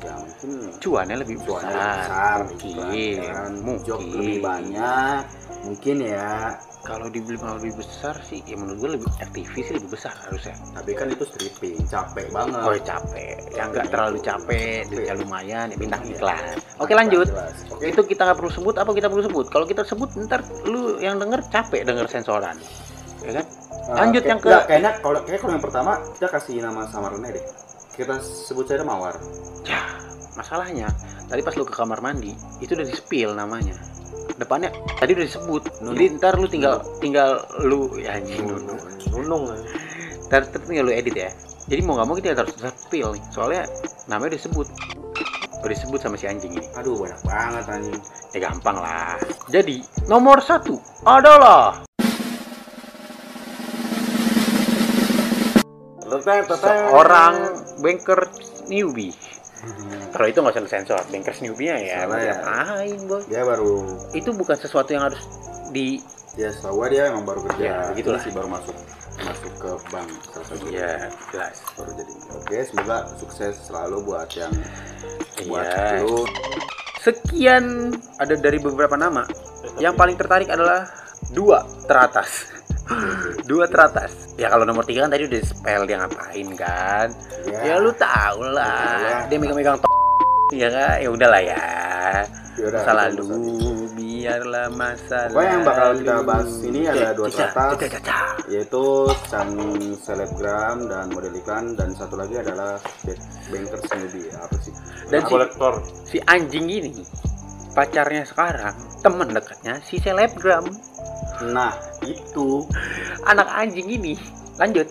ya 0.00 0.14
mungkin 0.16 0.50
Cuannya 0.78 1.16
lebih 1.18 1.36
cuannya 1.40 1.76
besar, 2.00 2.38
mungkin, 2.42 2.74
kan. 3.22 3.52
mungkin. 3.58 3.84
job 3.84 4.00
lebih 4.02 4.38
banyak 4.40 5.22
mungkin 5.60 5.96
ya 6.02 6.56
Kalau 6.80 7.06
dibilang 7.06 7.60
lebih 7.60 7.76
besar 7.76 8.16
sih, 8.22 8.40
ya 8.42 8.56
menurut 8.56 8.80
gue 8.80 8.90
lebih 8.96 9.08
FTV 9.20 9.52
sih 9.60 9.74
lebih 9.76 9.92
besar 9.92 10.16
harusnya. 10.18 10.56
tapi 10.72 10.96
kan 10.96 11.06
itu 11.06 11.28
stripping 11.28 11.76
capek 11.84 12.32
banget 12.32 12.56
Oh 12.56 12.72
capek, 12.72 13.36
yang 13.52 13.68
nggak 13.68 13.92
terlalu 13.92 14.16
capek, 14.18 14.88
duitnya 14.88 15.14
lumayan, 15.14 15.66
ya 15.68 15.76
bintang 15.76 16.00
Iya. 16.00 16.16
iklan. 16.16 16.44
Oke 16.78 16.92
lanjut. 16.94 17.28
Jelas. 17.28 17.52
oke 17.68 17.84
Itu 17.84 18.00
kita 18.02 18.24
nggak 18.24 18.38
perlu 18.40 18.48
sebut 18.50 18.74
apa 18.74 18.90
kita 18.90 19.06
perlu 19.06 19.20
sebut? 19.22 19.46
Kalau 19.46 19.68
kita 19.68 19.84
sebut 19.84 20.08
ntar 20.24 20.40
lu 20.64 20.96
yang 20.98 21.20
denger 21.20 21.44
capek 21.46 21.84
denger 21.84 22.08
sensoran, 22.08 22.56
ya 23.20 23.32
kan? 23.34 23.44
Uh, 23.82 23.96
lanjut 23.98 24.22
kayak- 24.22 24.24
yang 24.26 24.38
ke- 24.38 24.48
enggak, 24.48 24.64
kayaknya 24.66 24.90
kalau 24.98 25.20
kayak 25.20 25.38
kalau 25.38 25.52
yang 25.52 25.60
pertama 25.62 25.92
kita 26.10 26.26
kasih 26.30 26.54
nama 26.60 26.80
samarannya 26.86 27.30
deh 27.30 27.44
kita 28.00 28.16
sebut 28.24 28.64
saja 28.64 28.80
mawar 28.80 29.20
Ya, 29.68 29.80
masalahnya 30.34 30.88
tadi 31.28 31.44
pas 31.44 31.54
lu 31.54 31.68
ke 31.68 31.74
kamar 31.76 32.00
mandi 32.00 32.32
itu 32.58 32.72
udah 32.72 32.86
di 32.88 32.96
spill 32.96 33.36
namanya. 33.36 33.76
Depannya 34.40 34.72
tadi 34.96 35.12
udah 35.12 35.26
disebut. 35.28 35.62
Nunung. 35.84 35.94
Jadi 36.00 36.06
ntar 36.16 36.34
lu 36.40 36.48
tinggal 36.48 36.80
tinggal 36.98 37.44
lu 37.60 37.92
ya 38.00 38.16
anjing 38.16 38.48
Nunung. 38.48 38.80
Nunung 39.12 39.42
ya. 39.52 39.56
Ntar, 40.32 40.40
ntar 40.48 40.60
tinggal 40.64 40.88
lu 40.88 40.92
edit 40.96 41.12
ya. 41.12 41.30
Jadi 41.68 41.80
mau 41.84 42.00
nggak 42.00 42.08
mau 42.08 42.16
kita 42.16 42.34
harus 42.34 42.56
spill 42.56 43.14
nih. 43.14 43.24
Soalnya 43.30 43.62
namanya 44.08 44.40
disebut. 44.40 44.66
Udah 45.60 45.70
disebut 45.76 46.00
sama 46.00 46.16
si 46.16 46.24
anjing 46.24 46.56
ini. 46.56 46.66
aduh 46.72 46.96
banyak 46.96 47.20
banget 47.20 47.64
anjing 47.68 48.00
Ya 48.32 48.38
gampang 48.48 48.80
lah. 48.80 49.20
Jadi 49.52 49.84
nomor 50.08 50.40
satu 50.40 50.80
adalah 51.04 51.84
seorang 56.18 57.34
banker 57.78 58.20
newbie. 58.66 59.14
Kalau 60.10 60.26
itu 60.26 60.38
nggak 60.40 60.56
usah 60.56 60.66
sensor, 60.66 61.00
banker 61.12 61.34
newbie 61.44 61.70
ya. 61.70 62.08
Mau 62.08 62.16
ya. 62.16 62.36
boy? 63.06 63.20
dia 63.28 63.44
baru 63.44 63.84
Itu 64.16 64.32
bukan 64.32 64.56
sesuatu 64.56 64.90
yang 64.90 65.04
harus 65.06 65.20
di 65.70 66.00
dia 66.34 66.48
setahu 66.54 66.86
dia 66.88 67.10
emang 67.10 67.26
baru 67.26 67.42
kerja 67.46 67.62
Ya, 67.62 67.78
begitulah. 67.92 68.20
Sih 68.22 68.32
baru 68.32 68.48
masuk 68.48 68.74
masuk 69.20 69.52
ke 69.60 69.70
bank 69.92 70.08
salah 70.32 70.46
satu 70.48 70.64
Iya, 70.70 71.12
jelas. 71.34 71.56
baru 71.76 71.90
jadi 71.92 72.12
oke 72.32 72.56
semoga 72.64 72.96
sukses 73.20 73.54
selalu 73.68 73.96
buat 74.06 74.30
yang 74.32 74.52
buat 75.44 75.66
Iya. 75.66 76.00
lu 76.06 76.24
Sekian 77.00 77.96
ada 78.20 78.36
dari 78.36 78.60
beberapa 78.60 78.92
nama. 78.92 79.24
Yang 79.80 79.94
paling 79.96 80.16
tertarik 80.20 80.48
adalah 80.52 80.84
dua 81.32 81.64
teratas. 81.88 82.59
Dua 83.44 83.64
teratas. 83.66 84.34
Ya 84.34 84.48
kalau 84.48 84.64
nomor 84.64 84.82
tiga 84.82 85.04
kan 85.04 85.12
tadi 85.12 85.24
udah 85.26 85.42
spell 85.42 85.82
dia 85.84 85.96
ngapain 85.98 86.48
kan. 86.54 87.08
Ya, 87.46 87.76
lu 87.76 87.90
tau 87.92 88.36
Lu 88.36 88.50
tahu 88.50 88.54
lah. 88.54 88.98
lah. 88.98 89.20
Dia 89.26 89.36
megang-megang 89.36 89.76
to 89.76 89.88
ya 90.52 90.68
kan. 90.68 90.96
Ya 90.98 91.08
udahlah 91.08 91.40
ya. 91.40 91.62
Yaudah, 92.58 92.82
Masa 92.82 92.92
itu 92.92 92.92
lalu 92.92 93.22
urusan. 93.24 93.96
biarlah 93.96 94.66
masa 94.70 95.18
Pokoknya 95.30 95.48
yang 95.48 95.62
bakal 95.64 95.88
kita 95.96 96.14
bahas 96.20 96.50
ini 96.60 96.80
ada 96.84 97.08
dua 97.14 97.28
teratas. 97.30 97.72
yaitu 98.44 98.84
sang 99.24 99.52
selebgram 99.96 100.76
dan 100.84 101.06
model 101.08 101.32
iklan 101.32 101.72
dan 101.72 101.94
satu 101.94 102.18
lagi 102.18 102.36
adalah 102.36 102.76
bank- 103.00 103.22
bankers 103.48 103.84
newbie 103.94 104.28
apa 104.34 104.56
sih 104.60 104.74
Dan 105.08 105.20
si, 105.22 105.28
kolektor. 105.30 105.72
si 106.04 106.16
anjing 106.20 106.66
ini 106.66 106.92
pacarnya 107.70 108.26
sekarang 108.26 108.74
teman 108.98 109.30
dekatnya 109.30 109.78
si 109.80 109.96
selebgram 109.96 110.66
nah 111.48 111.72
itu. 112.04 112.64
Anak 113.24 113.48
anjing 113.48 113.86
ini. 113.86 114.14
Lanjut. 114.56 114.86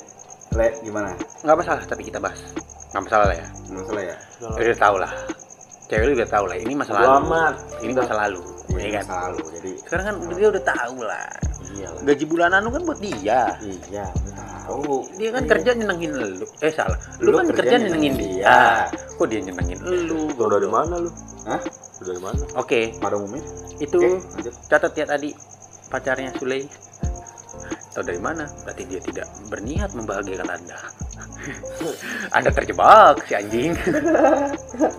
Le 0.54 0.68
gimana? 0.82 1.14
Nggak 1.46 1.58
masalah 1.62 1.84
tapi 1.86 2.02
kita 2.04 2.18
bahas. 2.18 2.42
Nggak 2.92 3.04
masalah 3.06 3.26
lah 3.30 3.38
ya. 3.38 3.48
Nggak 3.70 3.86
salah 3.86 4.04
ya? 4.04 4.16
Ya 4.58 4.64
udah 4.66 4.80
tau 4.80 4.96
lah. 4.98 5.12
Cewek 5.90 6.06
lu 6.06 6.14
udah 6.22 6.30
tau 6.30 6.46
lah 6.46 6.58
ini 6.58 6.74
masa 6.78 6.92
lalu. 6.94 7.10
Amat. 7.26 7.56
ini 7.82 7.92
masa 7.98 8.14
lalu 8.14 8.42
Iya, 8.70 8.86
ya 8.86 8.90
kan? 9.02 9.06
selalu 9.10 9.42
jadi 9.58 9.72
sekarang 9.82 10.06
kan 10.06 10.16
dia 10.38 10.48
udah 10.54 10.64
tahu 10.64 10.96
lah. 11.02 11.30
Iya 11.74 11.88
lah. 11.90 12.02
Gaji 12.06 12.26
bulanan 12.30 12.60
lu 12.62 12.70
kan 12.70 12.82
buat 12.86 13.00
dia. 13.02 13.42
Iya 13.90 14.06
tahu 14.38 15.10
dia 15.18 15.30
kan 15.34 15.42
Iya. 15.42 15.50
kerja 15.50 15.70
nyenengin 15.74 16.12
lu. 16.14 16.46
Eh 16.62 16.70
salah. 16.70 17.00
Lu, 17.18 17.34
Lu 17.34 17.38
kan 17.42 17.46
kerja 17.50 17.62
kerja 17.66 17.76
nyenengin 17.82 18.14
nyenengin 18.14 18.38
dia. 18.38 18.86
kok 19.18 19.26
dia 19.26 19.40
nyenengin 19.42 19.78
lu? 19.82 19.90
Lu 19.90 20.20
goblok. 20.38 20.62
dari 20.62 20.70
mana 20.70 20.96
lu? 21.02 21.10
Hah? 21.50 21.62
Lu 21.98 22.04
dari 22.06 22.22
mana? 22.22 22.42
oke. 22.54 22.80
Pada 23.02 23.16
umumnya? 23.18 23.42
Itu 23.82 23.98
lanjut. 23.98 24.54
catat 24.70 24.94
ya 24.94 25.06
tadi 25.10 25.30
pacarnya 25.90 26.30
Sule 26.38 26.70
tahu 27.94 28.04
dari 28.06 28.22
mana? 28.22 28.46
Berarti 28.66 28.84
dia 28.86 29.02
tidak 29.02 29.28
berniat 29.50 29.92
membahagiakan 29.98 30.50
anda. 30.50 30.80
Anda 32.36 32.50
terjebak 32.52 33.24
si 33.26 33.34
anjing. 33.34 33.72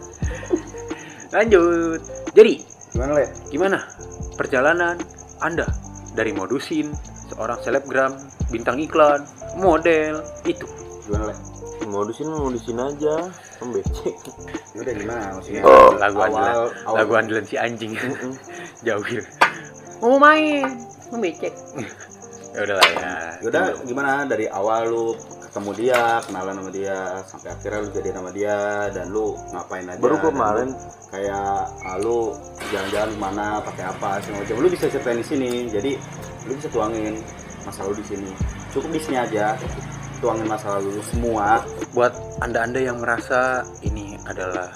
Lanjut. 1.37 2.01
Jadi 2.35 2.53
gimana 2.91 3.23
le? 3.23 3.27
gimana 3.55 3.79
perjalanan 4.35 4.99
anda 5.39 5.63
dari 6.19 6.35
modusin 6.35 6.91
seorang 7.31 7.63
selebgram 7.63 8.19
bintang 8.51 8.83
iklan 8.83 9.23
model 9.63 10.27
itu? 10.43 10.67
Gimana 11.07 11.31
le? 11.31 11.35
Modusin 11.87 12.31
modusin 12.31 12.79
aja. 12.83 13.31
Pembecek. 13.63 14.17
udah 14.81 14.95
gimana 14.95 15.25
maksudnya? 15.39 15.63
Oh, 15.63 15.95
lagu 15.99 16.19
andalan 16.23 16.71
lagu 16.87 17.13
andalan 17.15 17.45
si 17.47 17.57
anjing. 17.59 17.95
Jauh 18.83 19.05
mau 20.01 20.17
main? 20.17 20.67
Mau 21.13 21.21
becek 22.51 22.59
ya 22.59 22.61
udahlah 22.67 22.91
ya 22.91 23.15
Yaudah 23.41 23.65
gimana 23.89 24.13
dari 24.29 24.47
awal 24.53 24.91
lu 24.91 25.07
ketemu 25.51 25.71
dia, 25.75 26.23
kenalan 26.29 26.55
sama 26.61 26.71
dia, 26.71 26.99
sampai 27.27 27.49
akhirnya 27.51 27.79
lu 27.83 27.89
jadi 27.91 28.09
sama 28.15 28.31
dia 28.31 28.59
dan 28.95 29.07
lu 29.11 29.27
ngapain 29.51 29.85
aja? 29.89 29.99
Baru 29.99 30.17
kemarin. 30.23 30.71
lu 30.71 30.79
kayak 31.11 31.49
ah, 31.83 31.97
lu 31.99 32.19
jalan-jalan 32.71 33.11
ke 33.11 33.19
mana, 33.19 33.47
pakai 33.65 33.85
apa 33.89 34.11
segala 34.23 34.45
macam. 34.45 34.57
Lu 34.63 34.69
bisa 34.71 34.87
ceritain 34.87 35.19
di 35.19 35.27
sini. 35.27 35.51
Jadi 35.67 35.93
lu 36.47 36.53
bisa 36.55 36.69
tuangin 36.71 37.15
masa 37.67 37.83
lalu 37.83 37.99
di 37.99 38.07
sini. 38.15 38.31
Cukup 38.71 38.91
di 38.95 39.01
sini 39.03 39.17
aja. 39.19 39.59
Tuangin 40.21 40.47
masa 40.47 40.67
lalu 40.79 41.01
lu 41.01 41.03
semua. 41.09 41.65
buat 41.91 42.15
anda-anda 42.39 42.79
yang 42.79 43.03
merasa 43.03 43.67
ini 43.83 44.15
adalah 44.31 44.71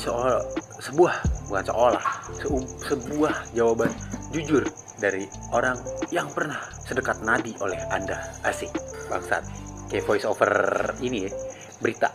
seolah 0.00 0.40
sebuah 0.80 1.14
bukan 1.48 1.64
seolah 1.68 2.04
se- 2.36 2.70
sebuah 2.88 3.34
jawaban 3.52 3.90
jujur 4.32 4.64
dari 4.96 5.24
orang 5.52 5.76
yang 6.08 6.28
pernah 6.32 6.56
sedekat 6.82 7.20
nadi 7.22 7.52
oleh 7.60 7.78
anda. 7.92 8.16
Asik 8.42 8.72
bangsat. 9.06 9.44
Kayak 9.86 10.04
voice 10.04 10.26
over 10.26 10.50
ini 10.98 11.28
ya 11.28 11.32
berita. 11.78 12.10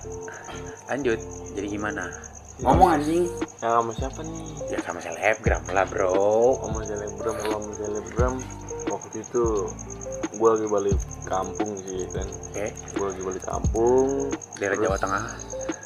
Lanjut 0.89 1.19
jadi 1.53 1.67
gimana? 1.69 2.03
Ngomong 2.61 2.99
anjing. 2.99 3.25
Yang 3.61 3.71
sama 3.73 3.91
siapa 3.93 4.19
nih? 4.21 4.45
ya 4.69 4.77
sama 4.83 4.99
selebgram 4.99 5.63
lah 5.71 5.85
bro. 5.87 6.13
Sama 6.61 6.79
selebgram, 6.83 7.35
kalau 7.39 7.57
sama 7.59 7.73
selebgram. 7.75 8.33
Waktu 8.91 9.17
itu 9.23 9.45
gue 10.31 10.49
lagi 10.49 10.67
balik 10.67 10.97
kampung 11.23 11.71
sih 11.79 12.05
kan. 12.11 12.27
Oke. 12.27 12.65
Gue 12.97 13.05
lagi 13.07 13.21
balik 13.23 13.43
kampung. 13.45 14.09
Daerah 14.57 14.75
Terus- 14.75 14.83
Jawa 14.83 14.97
Tengah. 14.99 15.23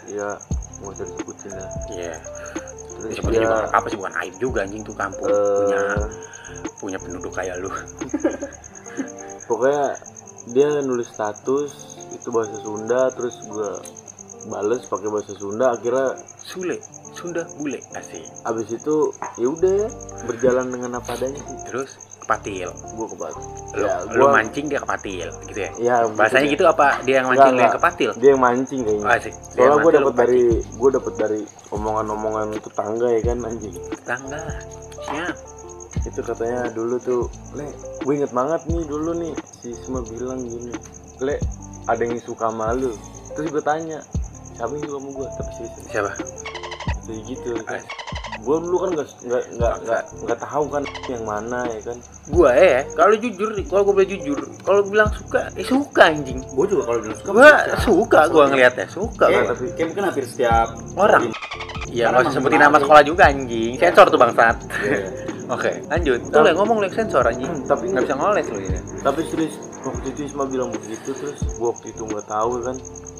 Ya 0.05 0.29
mau 0.83 0.91
usah 0.91 1.05
disebutin 1.07 1.49
ya 1.49 1.67
iya. 1.89 2.13
Terus 2.99 3.15
juga 3.17 3.29
dia 3.31 3.41
nggak 3.41 3.71
apa 3.71 3.87
sih 3.87 3.97
bukan 3.97 4.13
aib 4.21 4.35
juga 4.37 4.59
anjing 4.61 4.83
tuh 4.83 4.93
kampung 4.93 5.27
punya. 5.31 5.79
eh, 5.95 6.05
punya 6.77 6.97
penduduk 6.97 7.31
kayak 7.31 7.59
lu. 7.59 7.69
Pokoknya 9.49 9.95
dia 10.51 10.67
nulis 10.81 11.09
status 11.09 11.71
itu 12.13 12.27
bahasa 12.29 12.55
Sunda 12.61 13.09
terus 13.13 13.41
gue 13.45 13.71
bales 14.45 14.85
pakai 14.85 15.09
bahasa 15.09 15.33
Sunda 15.33 15.73
akhirnya 15.73 16.13
Sule 16.37 16.77
Sunda 17.15 17.41
bule 17.57 17.81
asik. 17.95 18.25
Abis 18.43 18.75
itu 18.75 19.09
ya 19.37 19.47
udah 19.47 19.89
berjalan 20.27 20.67
dengan 20.69 20.99
apa 20.99 21.15
adanya 21.15 21.41
sih. 21.41 21.57
Terus 21.65 21.89
kepatil. 22.21 22.69
Gue 22.97 23.07
kebat 23.13 23.33
lu, 23.33 23.85
Ya, 23.85 24.01
gua- 24.09 24.33
mancing 24.33 24.65
dia 24.67 24.81
kepatil 24.81 25.29
gitu 25.47 25.59
ya? 25.61 25.71
Ya 25.77 25.95
bahasanya 26.09 26.47
gitu 26.49 26.65
apa? 26.65 26.99
Dia 27.05 27.21
yang 27.21 27.27
mancing 27.29 27.53
lu 27.53 27.61
yang 27.61 27.75
kepatil? 27.77 28.09
Dia 28.17 28.29
yang 28.33 28.41
mancing 28.41 28.81
kayaknya. 28.83 29.05
Asik. 29.07 29.33
Dia 29.33 29.61
soalnya 29.63 29.77
gue 29.79 29.91
dapat 29.93 30.13
dari 30.17 30.41
kepatil. 30.43 30.77
gue 30.77 30.89
dapat 30.91 31.13
dari 31.15 31.41
omongan-omongan 31.71 32.47
tetangga 32.59 33.07
ya 33.09 33.21
kan 33.23 33.37
anjing. 33.45 33.75
Tangga 34.03 34.41
siap 35.05 35.35
itu 36.05 36.21
katanya 36.21 36.69
dulu 36.69 36.95
tuh 37.01 37.23
le 37.57 37.65
gue 38.05 38.13
inget 38.13 38.31
banget 38.31 38.61
nih 38.69 38.83
dulu 38.85 39.11
nih 39.17 39.33
si 39.61 39.73
Isma 39.73 40.05
bilang 40.05 40.45
gini 40.45 40.73
le 41.25 41.41
ada 41.89 42.01
yang 42.05 42.21
suka 42.21 42.53
malu 42.53 42.93
terus 43.33 43.49
gue 43.49 43.63
tanya 43.65 43.99
siapa 44.53 44.71
yang 44.77 44.85
suka 44.85 44.97
sama 45.01 45.09
gue 45.11 45.27
tapi 45.37 45.51
sih 45.57 45.67
siapa 45.89 46.11
kayak 47.05 47.21
gitu 47.29 47.53
kan. 47.69 47.81
Gue 48.41 48.57
dulu 48.61 48.77
kan 48.81 48.89
nggak 48.93 49.07
nggak 49.25 49.43
nggak 49.57 49.75
nggak 49.85 50.01
nggak 50.25 50.39
tahu 50.41 50.65
kan 50.69 50.83
yang 51.09 51.23
mana 51.25 51.65
ya 51.69 51.79
kan 51.81 51.97
gua 52.29 52.51
ya 52.53 52.81
kalau 52.93 53.15
jujur 53.17 53.49
kalau 53.69 53.81
gua 53.85 53.93
boleh 54.01 54.09
jujur 54.09 54.39
kalau 54.61 54.81
bilang 54.85 55.09
suka 55.13 55.49
eh 55.55 55.65
suka 55.65 56.13
anjing 56.13 56.41
gue 56.43 56.65
juga 56.65 56.83
kalau 56.89 56.99
bilang 57.01 57.17
suka 57.21 57.31
gua 57.31 57.53
suka. 57.81 58.19
gua 58.29 58.43
ngelihatnya 58.51 58.85
suka 58.91 59.25
gua. 59.29 59.43
tapi 59.53 59.65
kayak 59.73 59.87
mungkin 59.93 60.05
hampir 60.09 60.25
setiap 60.25 60.67
Orang. 60.93 61.29
Iya, 61.85 62.11
nggak 62.11 62.27
usah 62.27 62.33
sebutin 62.35 62.59
nama 62.59 62.77
sekolah 62.81 63.03
juga 63.07 63.23
anjing. 63.31 63.79
Sensor 63.79 64.11
tuh 64.11 64.19
bangsat. 64.19 64.57
Iya. 64.83 64.99
Oke, 65.45 65.77
lanjut. 65.85 66.19
Tuh 66.25 66.41
lah 66.41 66.53
ngomong 66.53 66.81
yang 66.81 66.93
sensor 66.95 67.21
anjing. 67.21 67.45
Hmm, 67.45 67.63
tapi 67.63 67.83
Nggak 67.87 68.03
bisa 68.03 68.15
ngoles 68.15 68.47
lu 68.49 68.59
ini. 68.59 68.79
tapi 68.99 69.21
serius 69.25 69.53
waktu 69.79 70.07
itu 70.09 70.19
Isma 70.25 70.43
bilang 70.45 70.73
begitu 70.73 71.13
terus 71.13 71.37
waktu 71.55 71.93
itu 71.93 72.01
nggak 72.03 72.25
tahu 72.25 72.51
kan 72.59 72.73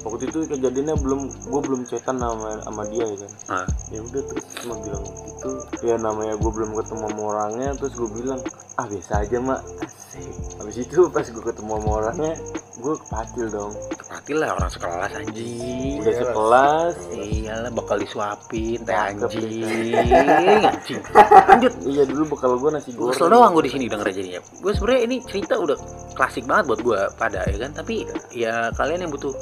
waktu 0.06 0.30
itu 0.30 0.38
kejadiannya 0.46 0.94
belum 1.02 1.20
gue 1.50 1.60
belum 1.66 1.80
cetan 1.82 2.16
sama 2.22 2.62
sama 2.62 2.82
dia 2.86 3.04
ya 3.04 3.16
kan 3.18 3.32
Ah, 3.50 3.66
ya 3.90 3.98
udah 4.00 4.22
terus 4.30 4.44
Isma 4.54 4.74
bilang 4.86 5.02
gitu 5.02 5.50
ya 5.82 5.94
namanya 5.98 6.34
gue 6.38 6.50
belum 6.54 6.70
ketemu 6.78 7.04
sama 7.10 7.22
orangnya 7.26 7.68
terus 7.74 7.92
gue 7.98 8.08
bilang 8.14 8.40
ah 8.78 8.86
biasa 8.86 9.12
aja 9.26 9.36
mak 9.42 9.60
Asik. 9.82 10.30
habis 10.62 10.76
itu 10.78 11.00
pas 11.10 11.26
gue 11.26 11.42
ketemu 11.42 11.72
sama 11.74 11.90
orangnya 11.90 12.32
gue 12.76 12.94
kepatil 13.02 13.46
dong 13.48 13.72
kepatil 13.96 14.36
lah 14.36 14.50
orang 14.52 14.70
sekelas 14.70 15.10
anjing. 15.16 15.96
udah 16.04 16.14
sekelas 16.14 16.96
Iyalah 17.16 17.70
bakal 17.72 17.96
disuapin 17.98 18.78
teh 18.84 18.92
anjing. 18.92 19.64
Anjing. 19.64 21.00
Lanjut. 21.48 21.72
iya 21.88 22.02
dulu 22.04 22.36
bekal 22.36 22.58
gue 22.60 22.70
nasi 22.74 22.90
goreng 22.92 23.16
Kesel 23.16 23.32
doang 23.32 23.52
gue 23.56 23.64
di 23.64 23.72
sini 23.72 23.84
denger 23.88 24.08
jadinya. 24.12 24.40
Gue 24.60 24.72
sebenarnya 24.76 25.02
ini 25.08 25.16
cerita 25.24 25.54
udah 25.56 25.78
klasik 26.12 26.44
banget 26.44 26.64
buat 26.68 26.80
gue 26.84 27.00
pada 27.16 27.40
ya 27.48 27.56
kan. 27.64 27.70
Tapi 27.72 27.94
ya 28.34 28.68
kalian 28.76 29.06
yang 29.08 29.12
butuh 29.14 29.32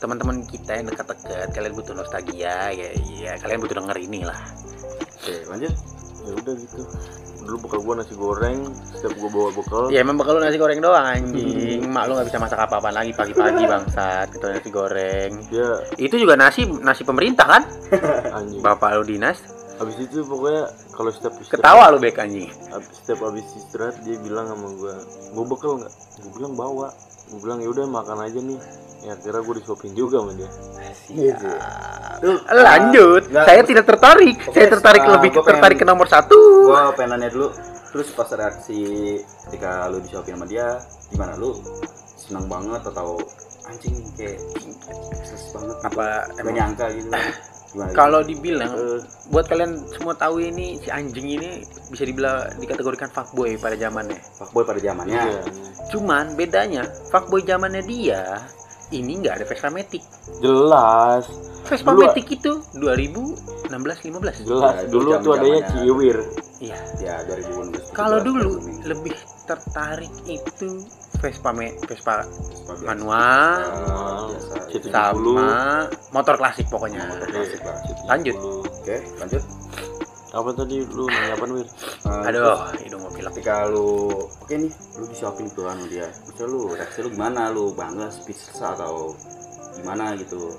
teman-teman 0.00 0.42
kita 0.48 0.80
yang 0.80 0.88
dekat-dekat, 0.88 1.48
kalian 1.52 1.74
butuh 1.76 1.92
nostalgia 1.92 2.72
ya, 2.72 2.88
ya 3.20 3.32
kalian 3.38 3.60
butuh 3.60 3.76
denger 3.76 3.96
ini 4.00 4.20
lah. 4.24 4.40
Oke, 5.20 5.44
lanjut. 5.46 5.72
ya 6.20 6.32
udah 6.36 6.52
gitu 6.52 6.84
dulu 7.40 7.66
bekal 7.66 7.80
gue 7.82 7.94
nasi 7.96 8.14
goreng 8.14 8.60
setiap 8.92 9.16
gue 9.16 9.30
bawa 9.32 9.50
bekal 9.56 9.84
Ya 9.88 10.04
emang 10.04 10.20
bakal 10.20 10.38
lu 10.38 10.44
nasi 10.44 10.60
goreng 10.60 10.78
doang 10.78 11.02
anjing. 11.02 11.82
Mak 11.88 12.04
lu 12.06 12.12
nggak 12.14 12.28
bisa 12.28 12.38
masak 12.38 12.60
apa-apa 12.60 12.92
lagi 12.92 13.10
pagi-pagi 13.16 13.64
bangsat 13.64 14.26
gitu 14.36 14.46
nasi 14.46 14.70
goreng. 14.70 15.32
dia 15.48 15.68
Itu 15.96 16.20
juga 16.20 16.36
nasi 16.36 16.68
nasi 16.68 17.02
pemerintah 17.02 17.46
kan? 17.48 17.62
anjing 18.38 18.60
Bapak 18.60 19.00
lu 19.00 19.04
dinas. 19.08 19.40
habis 19.80 19.96
itu 19.96 20.20
pokoknya 20.28 20.68
kalau 20.92 21.08
setiap 21.08 21.40
istirahat 21.40 21.64
Ketawa 21.64 21.84
lu 21.88 21.98
bek 21.98 22.20
anjing. 22.20 22.52
Setiap 23.00 23.24
habis 23.24 23.48
istirahat 23.56 23.96
dia 24.04 24.20
bilang 24.20 24.44
sama 24.52 24.68
gue 24.76 24.94
gue 25.32 25.44
bekal 25.48 25.80
nggak 25.80 25.92
gue 26.20 26.30
bilang 26.36 26.52
bawa 26.52 26.92
gue 27.32 27.38
bilang 27.40 27.58
ya 27.64 27.68
udah 27.72 27.88
makan 27.88 28.18
aja 28.28 28.38
nih 28.44 28.60
ya 29.00 29.14
kira 29.16 29.38
gue 29.38 29.54
disuapin 29.56 29.92
juga 29.92 30.20
sama 30.20 30.32
dia 30.34 30.50
Tuh, 32.20 32.36
Lanjut. 32.46 33.22
Nggak, 33.26 33.44
Saya 33.44 33.62
tidak 33.64 33.84
tertarik. 33.86 34.36
Oke, 34.42 34.52
Saya 34.52 34.68
tertarik 34.70 35.02
ah, 35.02 35.10
lebih 35.16 35.30
pengen- 35.32 35.46
tertarik 35.48 35.78
ke 35.78 35.86
nomor 35.86 36.04
satu. 36.04 36.36
gua 36.66 36.92
pengen 36.92 37.16
nanya 37.16 37.28
dulu. 37.28 37.48
Terus 37.90 38.12
pas 38.12 38.28
reaksi 38.30 38.80
ketika 39.48 39.88
lu 39.88 39.98
disuapin 39.98 40.36
sama 40.36 40.44
dia, 40.44 40.76
gimana 41.08 41.32
lu? 41.34 41.56
Seneng 42.14 42.44
banget 42.46 42.84
atau 42.84 43.16
anjing 43.64 43.96
kayak 44.14 44.36
stres 45.18 45.48
banget? 45.50 45.74
gitu? 45.74 45.88
Apa 45.88 46.04
emang 46.36 46.54
nyangka 46.54 46.86
gitu? 46.92 47.08
Gimana? 47.70 47.94
kalau 47.94 48.20
dibilang 48.20 48.66
Eh, 48.68 48.98
buat 49.30 49.46
kalian 49.46 49.78
semua 49.88 50.10
tahu 50.12 50.42
ini 50.42 50.74
si 50.76 50.90
anjing 50.90 51.38
ini 51.38 51.62
bisa 51.86 52.02
dibilang 52.02 52.50
dikategorikan 52.58 53.06
fuckboy 53.08 53.54
pada 53.56 53.78
zamannya. 53.78 54.18
fuckboy 54.34 54.62
pada 54.62 54.78
zamannya. 54.78 55.14
iya 55.16 55.40
Cuman 55.88 56.34
bedanya 56.34 56.82
fuckboy 57.08 57.40
zamannya 57.40 57.80
dia 57.80 58.42
ini 58.90 59.12
nggak 59.18 59.34
ada 59.34 59.44
Vespa 59.44 59.68
Matic. 59.68 60.02
jelas 60.38 61.24
Vespa 61.62 61.90
Dulu- 61.90 62.02
Matic 62.04 62.26
itu 62.30 62.52
2016 62.74 63.70
15. 64.02 64.36
jelas 64.42 64.74
Ya, 64.76 64.88
dulu 64.88 65.08
tuh 65.18 65.32
adanya 65.32 65.60
ciwir 65.70 66.18
Iya. 66.60 66.76
Ya 66.98 67.16
dari 67.24 67.40
dulu. 67.42 67.72
Kalau 67.90 68.20
dulu 68.20 68.50
lebih 68.84 69.16
tertarik 69.44 70.12
itu 70.26 70.84
Vespa 71.16 71.50
me, 71.50 71.72
Vespa 71.82 72.20
manual 72.80 73.64
Situ 74.68 74.86
sama 74.88 75.88
motor 76.10 76.36
klasik 76.36 76.68
pokoknya. 76.68 77.00
Motor 77.06 77.28
klasik 77.28 77.60
lah. 77.60 77.76
Lanjut. 78.06 78.36
Oke, 78.60 78.96
lanjut. 79.18 79.42
Apa 80.30 80.50
tadi 80.54 80.78
lu 80.86 81.04
nanya 81.04 81.34
apa 81.34 81.44
wir 81.48 81.66
Eh, 82.00 82.28
Aduh, 82.30 82.54
hidung 82.80 83.02
gue 83.02 83.12
pilek. 83.12 83.30
ketika 83.34 83.66
lu 83.66 84.14
oke 84.14 84.54
nih 84.54 84.70
lu 84.96 85.04
disuapin 85.10 85.46
tuh 85.50 85.66
anu 85.66 85.84
dia. 85.86 86.06
Maksudnya 86.06 86.46
lu 86.46 86.60
reaksi 86.70 86.98
lu 87.02 87.08
gimana? 87.10 87.50
Lu 87.50 87.74
bangga 87.74 88.06
speechless 88.08 88.58
atau 88.58 89.14
gimana 89.74 90.14
gitu? 90.14 90.54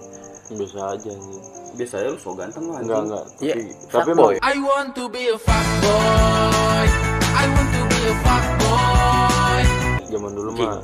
Biasa 0.51 0.99
aja 0.99 1.11
nih 1.11 1.39
biasanya 1.71 2.11
lu 2.11 2.19
so 2.19 2.35
ganteng 2.35 2.67
lah 2.67 2.83
enggak 2.83 2.99
enggak. 3.01 3.23
Iya, 3.39 3.53
tapi 3.55 3.63
tapi 3.87 4.09
fuckboy. 4.11 4.33
emang 4.35 4.43
I 4.43 4.55
want 4.59 4.89
to 4.91 5.03
be 5.07 5.23
a 5.25 5.37
fuckboy. 5.39 6.87
I 7.31 7.45
want 7.47 7.69
to 7.71 7.81
be 7.87 7.99
a 8.03 8.15
fuckboy. 8.19 9.63
zaman 10.11 10.31
dulu 10.35 10.51
mah 10.51 10.83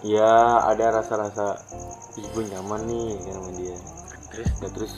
ya 0.00 0.32
ada 0.64 0.86
rasa-rasa 0.96 1.60
ih 2.16 2.24
gue 2.26 2.44
nyaman 2.48 2.80
nih 2.88 3.08
sama 3.22 3.50
dia. 3.52 3.76
Terus? 4.32 4.48
Ya 4.56 4.68
terus 4.72 4.92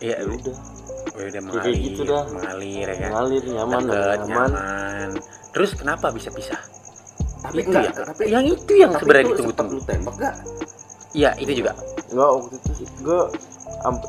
iya 0.00 0.16
ya 0.16 0.24
udah 0.26 0.56
udah 1.12 1.28
kayak 1.28 1.44
mengalir, 1.44 1.76
gitu 1.76 2.02
dah. 2.08 2.24
mengalir 2.32 2.86
ya 2.88 2.96
kan. 2.96 3.10
ngalir 3.12 3.42
nyaman 3.44 3.82
Deket, 3.84 4.18
nyaman 4.24 4.50
nyaman. 4.52 5.08
Terus 5.52 5.70
kenapa 5.76 6.06
bisa 6.12 6.28
pisah? 6.32 6.60
tapi 7.42 7.58
itu 7.58 7.74
enggak 7.74 7.84
ya. 7.90 8.04
tapi 8.06 8.22
yang 8.30 8.44
itu 8.46 8.72
yang 8.78 8.92
sebenarnya 8.94 9.34
ditunggu-tunggu. 9.34 9.78
tembak 9.82 10.14
gak 10.14 10.36
Iya, 11.12 11.36
itu 11.36 11.52
juga. 11.60 11.76
Enggak 12.08 12.30
waktu 12.40 12.54
itu 12.56 12.70
sih 12.72 12.86
gue 13.04 13.20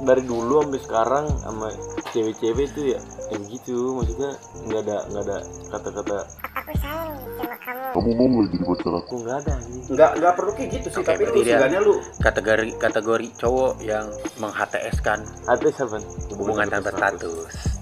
dari 0.08 0.24
dulu 0.24 0.64
sampai 0.64 0.82
sekarang 0.86 1.26
sama 1.44 1.68
cewek-cewek 2.16 2.66
itu 2.72 2.82
ya 2.96 3.00
kayak 3.30 3.42
gitu 3.52 3.78
maksudnya 3.96 4.32
nggak 4.68 4.82
ada 4.88 4.98
nggak 5.12 5.24
ada 5.28 5.38
kata-kata. 5.72 6.18
Kamu. 7.94 8.10
Mau 8.18 8.26
nggak 8.26 8.50
jadi 8.50 8.66
pacar 8.66 8.94
aku? 8.94 8.98
aku 9.04 9.16
nggak 9.22 9.38
ada 9.46 9.54
nih 9.70 9.82
enggak 9.94 10.10
enggak 10.18 10.34
perlu 10.34 10.52
kayak 10.58 10.70
gitu 10.80 10.88
sih 10.90 11.02
Oke, 11.04 11.10
tapi 11.14 11.24
lu 11.30 11.40
seenggaknya 11.46 11.80
lu. 11.84 11.94
Kategori 12.20 12.70
kategori 12.82 13.28
cowok 13.38 13.74
yang 13.86 14.06
meng 14.42 14.54
HTS-kan 14.54 15.20
ada 15.46 15.68
siapa 15.70 15.98
hubungan 16.34 16.68
tanpa 16.72 16.90
status. 16.96 17.73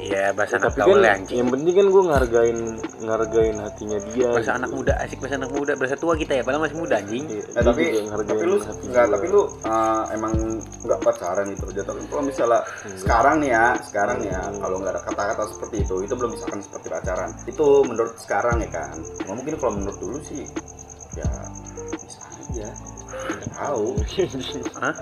Iya, 0.00 0.32
bahasa 0.32 0.56
Ya, 0.56 0.58
anak 0.58 0.72
tapi 0.72 0.80
gaul 0.80 0.96
kan 0.96 1.04
ya, 1.04 1.12
anjing. 1.12 1.36
yang 1.36 1.48
penting 1.52 1.74
kan 1.76 1.86
gue 1.86 2.02
ngargain 2.08 2.58
ngargain 3.00 3.56
hatinya 3.60 3.98
dia 4.08 4.28
Bahasa 4.30 4.40
gitu. 4.42 4.58
anak 4.58 4.70
muda, 4.72 4.92
asik 4.96 5.18
bahasa 5.20 5.36
anak 5.36 5.50
muda, 5.52 5.72
bahasa 5.76 5.94
tua 5.94 6.14
kita 6.16 6.32
ya, 6.32 6.42
padahal 6.42 6.62
masih 6.64 6.78
muda 6.78 6.94
anjing. 6.96 7.24
Iya, 7.28 7.42
eh, 7.44 7.62
tapi 7.62 7.82
tapi 8.08 8.42
lu 8.42 8.56
hati 8.58 8.84
enggak 8.88 9.06
tapi 9.12 9.26
lu 9.28 9.42
eh, 9.60 10.02
emang 10.16 10.32
enggak 10.80 11.00
pacaran 11.00 11.46
itu 11.46 11.64
aja. 11.68 11.82
Tapi 11.84 11.98
kalau 12.08 12.22
misalnya 12.24 12.60
sekarang 12.96 13.34
nih 13.38 13.50
ya 13.52 13.64
sekarang 13.82 14.16
nih 14.18 14.28
ya 14.32 14.40
kalau 14.56 14.76
nggak 14.78 14.92
ada 14.92 15.00
kata-kata 15.04 15.42
seperti 15.52 15.76
itu 15.84 15.94
itu 16.00 16.14
belum 16.16 16.30
misalkan 16.32 16.60
seperti 16.60 16.86
pacaran. 16.88 17.30
Itu 17.44 17.66
menurut 17.84 18.14
sekarang 18.16 18.56
ya 18.58 18.70
kan? 18.72 18.96
Cuma 19.20 19.32
mungkin 19.36 19.54
kalau 19.60 19.72
menurut 19.76 19.98
dulu 20.00 20.18
sih 20.24 20.48
ya 21.12 21.28
bisa 21.92 22.20
aja. 22.24 22.68
Tahu. 23.52 23.84
Hah? 24.80 24.94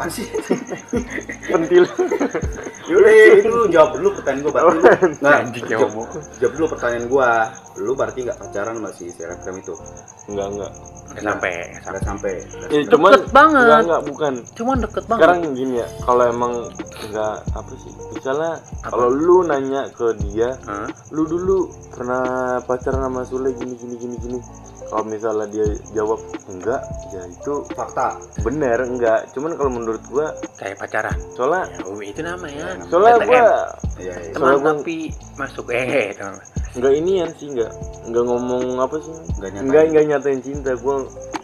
Apa 0.00 0.08
sih 0.08 0.26
pentil 1.52 1.84
Yaudah, 2.88 3.12
itu 3.36 3.48
lu 3.52 3.68
jawab 3.68 4.00
dulu 4.00 4.08
pertanyaan 4.16 4.40
gua 4.42 4.52
berarti 4.56 4.72
lu 4.72 4.80
nggak 5.20 5.36
Anjing 5.44 5.66
ya 5.68 5.76
jawab, 5.76 5.92
jawab 6.40 6.52
dulu 6.56 6.66
pertanyaan 6.72 7.04
gua 7.12 7.28
lu 7.76 7.92
berarti 7.92 8.18
nggak 8.24 8.38
pacaran 8.40 8.74
sama 8.80 8.90
si 8.96 9.04
selebgram 9.12 9.56
itu 9.60 9.74
enggak 10.32 10.48
enggak 10.56 10.72
Nggak 11.10 11.26
sampai, 11.26 11.50
nggak 11.74 11.90
nggak 11.90 12.04
sampai. 12.06 12.34
Ya, 12.70 12.80
cuman 12.86 13.10
Deket 13.18 13.34
banget. 13.34 13.64
Enggak, 13.66 13.80
enggak, 13.82 14.02
bukan. 14.06 14.32
Cuman 14.54 14.76
deket 14.78 15.04
banget. 15.10 15.22
Sekarang 15.26 15.38
gini 15.58 15.74
ya, 15.82 15.86
kalau 16.06 16.24
emang 16.30 16.52
enggak 17.02 17.34
apa 17.50 17.72
sih? 17.82 17.92
Misalnya 18.14 18.52
kalau 18.86 19.08
lu 19.10 19.36
nanya 19.42 19.90
ke 19.90 20.14
dia, 20.22 20.54
Hah? 20.70 20.86
lu 21.10 21.26
dulu 21.26 21.66
pernah 21.90 22.22
pacaran 22.62 23.02
sama 23.10 23.26
Sule 23.26 23.50
gini 23.58 23.74
gini 23.74 23.94
gini 23.98 24.16
gini. 24.22 24.38
Kalau 24.90 25.06
misalnya 25.06 25.46
dia 25.46 25.62
jawab 25.92 26.18
enggak, 26.44 26.82
ya 27.08 27.22
itu 27.24 27.52
fakta 27.70 28.18
bener 28.42 28.78
enggak. 28.80 29.30
Cuman 29.30 29.54
kalau 29.54 29.70
menurut 29.70 30.02
gua, 30.04 30.34
kayak 30.56 30.76
pacaran. 30.76 31.14
soalnya 31.32 31.70
Ya, 31.70 31.78
oh, 31.86 31.98
itu 32.00 32.20
namanya. 32.20 32.74
soalnya 32.84 33.14
TTM. 33.16 33.24
gua 33.24 33.38
iya 33.96 34.14
iya 34.18 34.30
teman 34.30 34.42
soalnya 34.42 34.58
gua- 34.60 34.74
tapi 34.76 34.96
masuk 35.36 35.66
eh 35.70 36.10
teman. 36.12 36.34
enggak 36.72 36.92
inian 36.92 37.30
sih 37.32 37.46
enggak 37.48 37.70
enggak 38.02 38.24
ngomong 38.24 38.64
apa 38.76 38.96
sih? 38.98 39.14
nggak 39.32 39.50
nyata 39.52 39.62
Enggak 39.62 39.82
enggak 39.84 40.04
nyatain 40.08 40.40
cinta 40.40 40.70
gua 40.76 40.94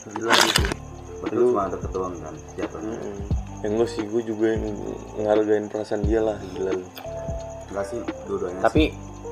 bilang 0.09 0.38
gitu. 0.42 0.62
betul 1.16 1.38
Lu- 1.38 1.48
cuma 1.48 1.64
deket 1.68 1.90
doang 1.92 2.14
kan 2.18 2.35
jatuhnya 2.56 2.94
Mm-mm. 2.94 3.16
Ya 3.56 3.66
enggak 3.68 3.88
sih, 3.88 4.02
gue 4.04 4.22
juga 4.22 4.46
yang 4.48 4.64
ngehargain 5.16 5.66
perasaan 5.66 6.02
dia 6.02 6.20
lah 6.20 6.37
gila 6.50 6.72
lu. 6.72 6.87
nggak 7.68 7.85
sih 7.85 7.98
dua-duanya 8.26 8.61
Tapi 8.61 8.82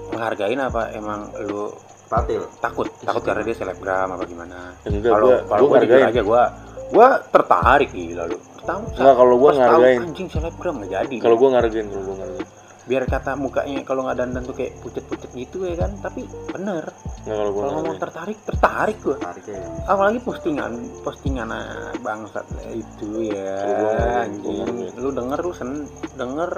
menghargain 0.09 0.61
apa 0.61 0.83
emang 0.93 1.21
lu 1.41 1.71
patil 2.17 2.43
takut? 2.59 2.87
Takut 2.99 3.23
karena 3.23 3.43
dia 3.43 3.55
selebgram 3.55 4.09
apa 4.11 4.25
gimana? 4.25 4.57
Ya 4.81 4.89
Kalau 5.03 5.27
gua 5.27 5.39
kalau 5.45 5.63
gua 5.63 5.69
gua 5.69 5.79
jujur 5.83 6.01
aja 6.01 6.23
gua 6.23 6.43
gua 6.89 7.09
tertarik 7.27 7.91
gila 7.91 8.25
lu. 8.25 8.39
Tahu? 8.61 8.83
Enggak, 8.93 9.15
kalau 9.15 9.35
tahu 9.37 9.51
ngargain. 9.53 10.01
Anjing 10.03 10.29
selebgram 10.29 10.75
nggak 10.79 10.91
jadi. 10.95 11.17
Kalau 11.19 11.37
gua 11.37 11.49
ngargain, 11.53 11.87
kalau 11.87 12.05
gua 12.05 12.17
ngargain. 12.19 12.49
biar 12.85 13.09
kata 13.09 13.33
mukanya 13.35 13.81
kalau 13.81 14.05
nggak 14.05 14.19
dandan 14.21 14.45
tuh 14.45 14.53
kayak 14.53 14.77
pucet-pucet 14.79 15.33
gitu 15.33 15.65
ya 15.65 15.73
kan 15.75 15.97
tapi 16.05 16.21
bener 16.53 16.85
Enggak 17.25 17.37
kalau 17.41 17.51
ngomong 17.51 17.73
ngargain. 17.81 17.97
tertarik 17.99 18.39
tertarik 18.45 18.97
gua 19.01 19.17
tariknya 19.17 19.57
yang 19.57 19.75
apalagi 19.89 20.19
postingan 20.21 20.73
postingan 21.01 21.49
ah, 21.49 21.97
bangsat 21.97 22.45
itu 22.69 23.09
ya 23.25 23.57
nggak- 23.57 24.21
anjing 24.29 24.69
nggak- 24.69 25.01
lu 25.01 25.09
denger 25.11 25.39
lu 25.41 25.53
sen 25.57 25.71
denger 26.13 26.51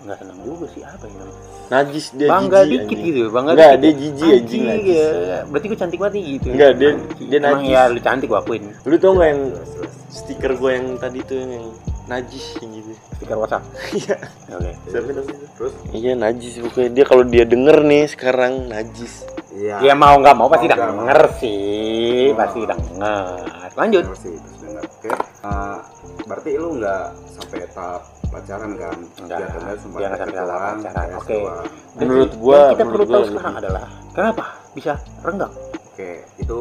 nggak 0.00 0.16
seneng 0.16 0.38
juga 0.40 0.66
sih 0.68 0.82
apa 0.82 1.04
ya 1.04 1.14
namanya 1.14 1.40
Najis 1.68 2.06
dia 2.10 2.26
bangga 2.26 2.60
jijik, 2.60 2.72
dikit 2.72 2.88
anjing. 2.88 3.04
gitu 3.04 3.20
bangga 3.28 3.50
Enggak, 3.52 3.68
dikit 3.68 3.78
dia 3.78 3.88
ya. 3.88 3.98
jijik, 3.98 4.30
anjing, 4.32 4.62
najis. 4.64 4.96
ya. 4.96 5.38
berarti 5.44 5.66
gue 5.66 5.78
cantik 5.78 5.98
banget 5.98 6.14
nih 6.14 6.24
gitu 6.30 6.46
Enggak, 6.48 6.70
dia- 6.72 6.88
Anjing. 6.90 7.28
dia 7.28 7.38
Emang 7.38 7.52
najis. 7.58 7.70
ya 7.70 7.82
lu 7.86 7.98
cantik 8.00 8.26
gua 8.26 8.40
akuin 8.40 8.62
Lu 8.82 8.94
tau 8.96 9.12
gak 9.14 9.28
yang 9.28 9.42
stiker 10.08 10.52
gua 10.54 10.70
yang 10.72 10.86
tadi 10.96 11.18
tuh 11.20 11.36
yang, 11.36 11.50
yang 11.52 11.66
najis 12.06 12.44
yang 12.58 12.70
gitu? 12.72 12.92
stiker 13.12 13.36
WhatsApp 13.36 13.64
Iya. 13.92 14.16
oke 14.50 14.70
Siapa 14.86 15.08
terus 15.52 15.72
Iya 15.90 16.12
najis 16.14 16.52
pokoknya 16.58 16.90
dia 16.90 17.04
kalau 17.04 17.22
dia 17.22 17.44
denger 17.44 17.76
nih 17.82 18.04
sekarang 18.06 18.52
najis. 18.66 19.28
iya 19.50 19.76
ya 19.82 19.92
mau 19.92 20.14
nggak 20.14 20.34
mau 20.34 20.46
pasti 20.46 20.66
nggak 20.66 20.80
denger 20.80 21.20
sih 21.36 22.32
pasti 22.32 22.60
denger 22.62 23.28
lanjut 23.74 24.02
Bener 24.04 24.16
sih 24.16 24.34
terus 24.34 24.58
dengar 24.58 24.84
oke 24.84 25.10
Eh, 25.38 25.76
berarti 26.24 26.50
lu 26.54 26.68
nggak 26.74 27.04
sampai 27.30 27.62
tahap 27.68 28.02
pacaran 28.28 28.70
kan? 28.74 28.98
Enggak, 29.18 29.38
sampai 29.78 30.00
tahap 30.06 30.28
doang, 30.28 30.76
pacaran. 30.78 31.08
Oke. 31.16 31.38
Dan 31.90 32.04
Menurut 32.04 32.28
yang 32.28 32.40
gua- 32.40 32.70
kita 32.70 32.82
menurut 32.82 32.88
perlu 32.88 33.02
gua 33.02 33.10
tahu 33.10 33.20
lebih. 33.20 33.32
sekarang 33.32 33.54
adalah 33.58 33.84
kenapa 34.10 34.44
bisa 34.70 34.92
renggang 35.20 35.52
oke 35.88 36.10
itu 36.36 36.58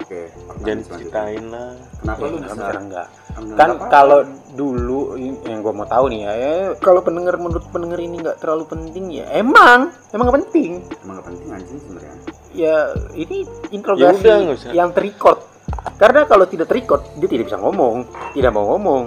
oke 0.00 0.20
pertanyaan 0.48 0.64
Jangan 0.64 0.80
ceritain 0.88 1.44
lah. 1.46 1.70
kenapa 1.94 2.18
lu 2.18 2.28
Kenapa 2.30 2.40
bisa 2.40 2.54
bisa 2.54 2.72
renggang 2.72 3.10
kan 3.54 3.70
kalau 3.86 4.20
dulu 4.50 5.00
yang 5.44 5.60
gue 5.60 5.70
mau 5.70 5.84
tahu 5.84 6.04
nih 6.08 6.20
ya, 6.20 6.32
ya 6.34 6.50
kalau 6.76 7.00
pendengar 7.00 7.36
menurut 7.36 7.62
pendengar 7.68 7.98
ini 7.98 8.16
nggak 8.18 8.38
terlalu 8.38 8.64
penting 8.66 9.04
ya 9.12 9.28
emang 9.30 9.92
emang 10.08 10.24
nggak 10.24 10.38
penting. 10.42 10.70
Emang 10.98 11.14
nggak 11.14 11.26
penting 11.28 11.48
anjing 11.48 11.78
sebenarnya. 11.78 12.14
Ya 12.50 12.76
ini 13.14 13.36
Ya 13.44 13.70
interogasi 13.70 14.18
udah, 14.18 14.36
usah. 14.50 14.70
yang 14.72 14.90
terrecord. 14.90 15.38
Karena 15.94 16.24
kalau 16.24 16.44
tidak 16.44 16.66
terrecord 16.66 17.04
dia 17.14 17.28
tidak 17.28 17.46
bisa 17.46 17.58
ngomong. 17.58 18.02
Tidak 18.32 18.50
mau 18.50 18.74
ngomong. 18.74 19.04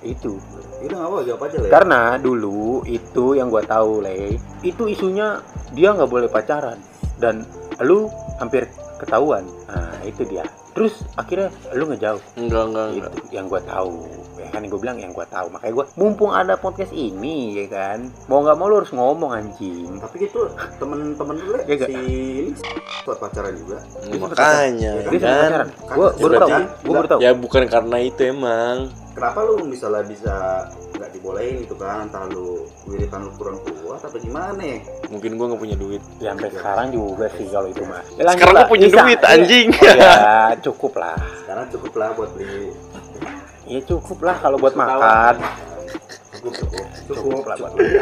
Itu 0.00 0.38
itu 0.82 0.94
nggak 0.94 1.08
apa? 1.08 1.18
Jawab 1.24 1.42
aja 1.46 1.56
lah 1.56 1.68
ya. 1.68 1.72
Karena 1.72 2.00
dulu 2.18 2.82
itu 2.84 3.24
yang 3.38 3.48
gue 3.48 3.62
tahu 3.64 3.92
le 4.02 4.36
itu 4.66 4.82
isunya 4.90 5.38
dia 5.72 5.94
nggak 5.94 6.10
boleh 6.10 6.28
pacaran. 6.28 6.78
Dan 7.16 7.46
lu 7.80 8.10
hampir 8.42 8.66
ketahuan. 8.98 9.46
Nah 9.70 10.02
itu 10.02 10.26
dia. 10.26 10.42
Terus 10.72 11.04
akhirnya 11.20 11.52
lu 11.76 11.84
ngejauh. 11.92 12.22
Enggak 12.40 12.64
enggak 12.72 12.86
enggak. 12.96 13.10
itu 13.12 13.28
yang 13.36 13.46
gue 13.50 13.60
tahu. 13.68 14.08
Ya 14.40 14.48
kan 14.48 14.64
gue 14.64 14.80
bilang 14.80 14.96
yang 14.96 15.12
gue 15.12 15.26
tahu. 15.28 15.46
Makanya 15.52 15.72
gue 15.76 15.86
mumpung 16.00 16.32
ada 16.32 16.54
podcast 16.56 16.96
ini 16.96 17.60
ya 17.60 17.66
kan. 17.68 17.98
Mau 18.26 18.40
nggak 18.40 18.56
mau 18.56 18.66
lu 18.72 18.80
harus 18.80 18.92
ngomong 18.96 19.30
anjing. 19.36 20.00
Tapi 20.00 20.16
gitu 20.26 20.48
temen-temen 20.80 21.36
lu 21.44 21.52
ya, 21.68 21.76
si 21.84 21.92
ini 21.92 22.56
buat 23.04 23.20
pacaran 23.20 23.52
juga. 23.52 23.78
Makanya 24.16 24.90
dia 25.04 25.18
kan. 25.20 25.20
pacaran? 25.20 25.68
Kan 25.68 25.96
gue 25.98 26.08
baru 26.16 26.34
tahu. 26.40 26.50
Gue 26.82 26.94
baru 26.96 27.08
tahu. 27.10 27.20
Ya 27.20 27.30
bukan 27.36 27.62
karena 27.68 27.96
itu 28.00 28.20
emang. 28.24 29.01
Kenapa 29.22 29.38
lu 29.46 29.70
misalnya 29.70 30.02
bisa 30.02 30.66
nggak 30.98 31.14
dibolehin 31.14 31.62
gitu 31.62 31.78
kan? 31.78 32.10
Entah 32.10 32.26
lu 32.26 32.66
wiritan 32.90 33.22
lu 33.22 33.30
kurang 33.38 33.62
kuat 33.62 34.02
apa 34.02 34.18
gimana 34.18 34.82
Mungkin 35.14 35.38
gua 35.38 35.54
nggak 35.54 35.62
punya 35.62 35.76
duit. 35.78 36.02
ya, 36.18 36.34
sampai 36.34 36.50
sekarang 36.50 36.90
juga 36.90 37.30
sih 37.38 37.46
kalau 37.46 37.70
itu 37.70 37.86
mah 37.86 38.02
ya, 38.18 38.34
Sekarang 38.34 38.50
lah. 38.50 38.66
gua 38.66 38.72
punya 38.74 38.86
Bisa. 38.90 38.98
duit, 38.98 39.20
anjing. 39.22 39.68
Oh, 39.70 39.94
ya 39.94 40.14
cukup 40.66 40.92
lah. 40.98 41.14
Sekarang 41.38 41.66
cukup 41.70 41.92
lah 41.94 42.08
buat 42.18 42.30
beli. 42.34 42.74
Ya 43.70 43.80
cukup 43.86 44.18
lah 44.26 44.36
kalau 44.42 44.58
buat 44.58 44.74
makan. 44.74 45.34
Cukup 46.42 46.52
cukup. 46.58 46.86
Cukup 47.06 47.44
lah 47.46 47.56
buat 47.62 47.72
makan. 47.78 47.94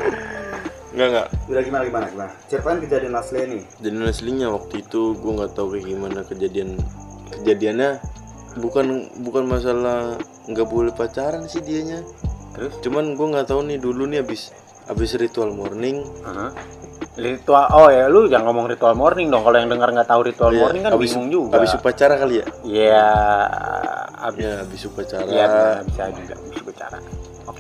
Enggak 0.91 1.07
enggak. 1.13 1.27
udah 1.53 1.63
gimana 1.69 1.83
gimana 1.85 2.05
gimana? 2.09 2.33
Ceritain 2.49 2.79
kejadian 2.81 3.15
asli 3.21 3.39
nih. 3.45 3.63
Jadi 3.85 3.97
aslinya 4.09 4.47
waktu 4.57 4.75
itu 4.89 5.13
gua 5.21 5.33
nggak 5.45 5.53
tahu 5.53 5.77
kayak 5.77 5.85
gimana 5.85 6.21
kejadian 6.25 6.81
kejadiannya. 7.45 8.01
Bukan 8.57 8.87
bukan 9.21 9.45
masalah 9.47 10.17
nggak 10.51 10.67
boleh 10.67 10.91
pacaran 10.91 11.45
sih 11.45 11.61
dianya. 11.61 12.03
terus 12.51 12.75
Cuman 12.81 13.15
gua 13.15 13.27
nggak 13.33 13.47
tahu 13.47 13.63
nih 13.65 13.79
dulu 13.79 14.05
nih 14.05 14.21
abis 14.21 14.51
abis 14.85 15.15
ritual 15.15 15.51
morning 15.51 16.03
Aha. 16.21 16.51
ritual 17.15 17.63
oh 17.71 17.87
ya 17.87 18.07
lu 18.07 18.27
jangan 18.27 18.49
ngomong 18.49 18.67
ritual 18.67 18.93
morning 18.93 19.29
dong 19.29 19.41
kalau 19.41 19.55
yang 19.55 19.69
dengar 19.69 19.87
nggak 19.89 20.05
tahu 20.05 20.27
ritual 20.27 20.51
Iya, 20.51 20.61
morning 20.61 20.83
kan 20.83 20.91
abis- 20.93 21.03
bingung 21.09 21.29
juga 21.29 21.55
abis 21.57 21.73
upacara 21.73 22.15
kali 22.17 22.35
ya? 22.37 22.47
ya 22.65 23.07
abis 24.21 24.43
Ya 24.43 24.53
abis 24.61 24.81
upacara. 24.85 25.23
Iya 25.25 25.47
bisa, 25.47 25.71
bisa 25.81 26.05
juga 26.13 26.35
bisa 26.43 26.63
bicara. 26.65 26.99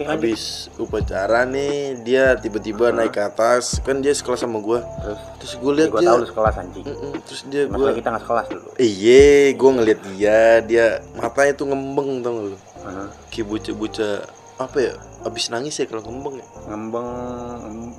Oke 0.00 0.08
lanjut. 0.08 0.16
Habis 0.32 0.42
upacara 0.74 1.44
nih 1.44 1.74
dia 2.00 2.32
tiba-tiba 2.34 2.88
naik 2.88 3.12
ke 3.12 3.20
atas 3.20 3.76
kan 3.80 4.00
dia 4.00 4.10
sekelas 4.10 4.40
sama 4.40 4.56
gua 4.58 4.80
Terus 4.80 5.20
terus 5.36 5.52
gue 5.54 5.72
lihat 5.74 5.88
gue 5.90 6.00
dia 6.00 6.08
tahu 6.08 6.16
lu 6.16 6.26
sekelas 6.26 6.54
anjing. 6.56 6.84
Mm-mm, 6.88 7.12
terus 7.20 7.40
dia 7.46 7.62
gua 7.68 7.92
kita 7.92 8.08
nggak 8.08 8.22
sekelas 8.24 8.46
dulu. 8.48 8.68
iya 8.78 9.24
gue 9.52 9.70
ngeliat 9.70 10.00
dia 10.08 10.38
dia 10.62 10.84
matanya 11.14 11.52
tuh 11.52 11.66
ngembeng 11.68 12.10
tau 12.18 12.32
gak 12.32 12.46
lu 12.46 12.56
Aha. 12.80 13.04
kayak 13.28 13.46
bocah-bocah 13.46 14.14
apa 14.56 14.76
ya 14.78 14.92
abis 15.22 15.44
nangis 15.48 15.76
ya 15.76 15.84
kalau 15.84 16.00
ngembeng 16.00 16.34
ya 16.36 16.46
Ngembeng 16.66 17.08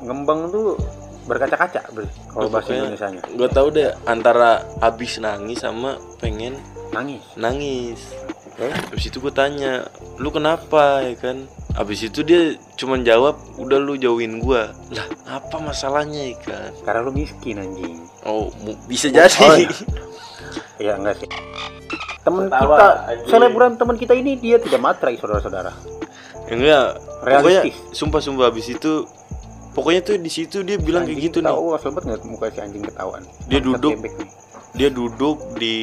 ngembeng 0.02 0.40
tuh 0.50 0.74
berkaca-kaca 1.24 1.86
ber 1.92 2.10
kalau 2.28 2.50
bahasa 2.50 2.66
Pokoknya- 2.66 2.82
Indonesianya. 2.90 3.22
gue 3.30 3.50
tau 3.52 3.68
deh 3.70 3.94
antara 4.06 4.50
abis 4.82 5.22
nangis 5.22 5.62
sama 5.62 6.02
pengen 6.18 6.58
Nangis. 6.90 7.22
nangis. 7.36 8.02
Habis 8.60 9.08
itu 9.08 9.18
gue 9.18 9.32
tanya, 9.32 9.88
lu 10.20 10.28
kenapa 10.28 11.02
ya 11.02 11.16
kan? 11.16 11.48
Habis 11.72 12.04
itu 12.04 12.20
dia 12.22 12.42
cuman 12.76 13.02
jawab, 13.02 13.40
udah 13.56 13.80
lu 13.80 13.96
jauhin 13.96 14.38
gua. 14.38 14.76
Lah, 14.92 15.08
apa 15.26 15.56
masalahnya 15.58 16.30
ya 16.30 16.36
kan? 16.38 16.72
Karena 16.84 17.00
lu 17.02 17.12
miskin 17.12 17.58
anjing. 17.58 18.04
Oh, 18.22 18.52
mu- 18.60 18.78
bisa 18.86 19.08
jadi. 19.08 19.32
Oh, 19.42 19.56
iya. 19.56 19.72
Iya 20.82 20.98
enggak 20.98 21.16
sih. 21.16 21.30
Temen 22.22 22.50
Ketawa, 22.50 22.76
kita, 22.76 22.88
anjing. 23.08 23.30
selebgram 23.30 23.74
teman 23.78 23.96
kita 23.96 24.14
ini 24.18 24.36
dia 24.36 24.58
tidak 24.58 24.82
matrai 24.82 25.16
saudara-saudara. 25.16 25.72
Enggak. 26.50 27.00
Pokoknya 27.22 27.62
Realistis. 27.64 27.78
sumpah-sumpah 27.94 28.46
habis 28.50 28.66
itu 28.68 29.06
pokoknya 29.72 30.02
tuh 30.02 30.18
di 30.18 30.28
situ 30.28 30.66
dia 30.66 30.76
bilang 30.76 31.06
kayak 31.06 31.22
gitu 31.22 31.38
nih. 31.40 31.54
Tahu 31.54 31.66
asal 31.72 31.94
banget 31.94 32.18
nggak 32.18 32.22
muka 32.28 32.46
si 32.50 32.60
anjing 32.60 32.84
ketahuan. 32.84 33.22
Dia 33.46 33.60
duduk. 33.62 33.94
Dia 34.74 34.90
duduk 34.90 35.38
di 35.56 35.76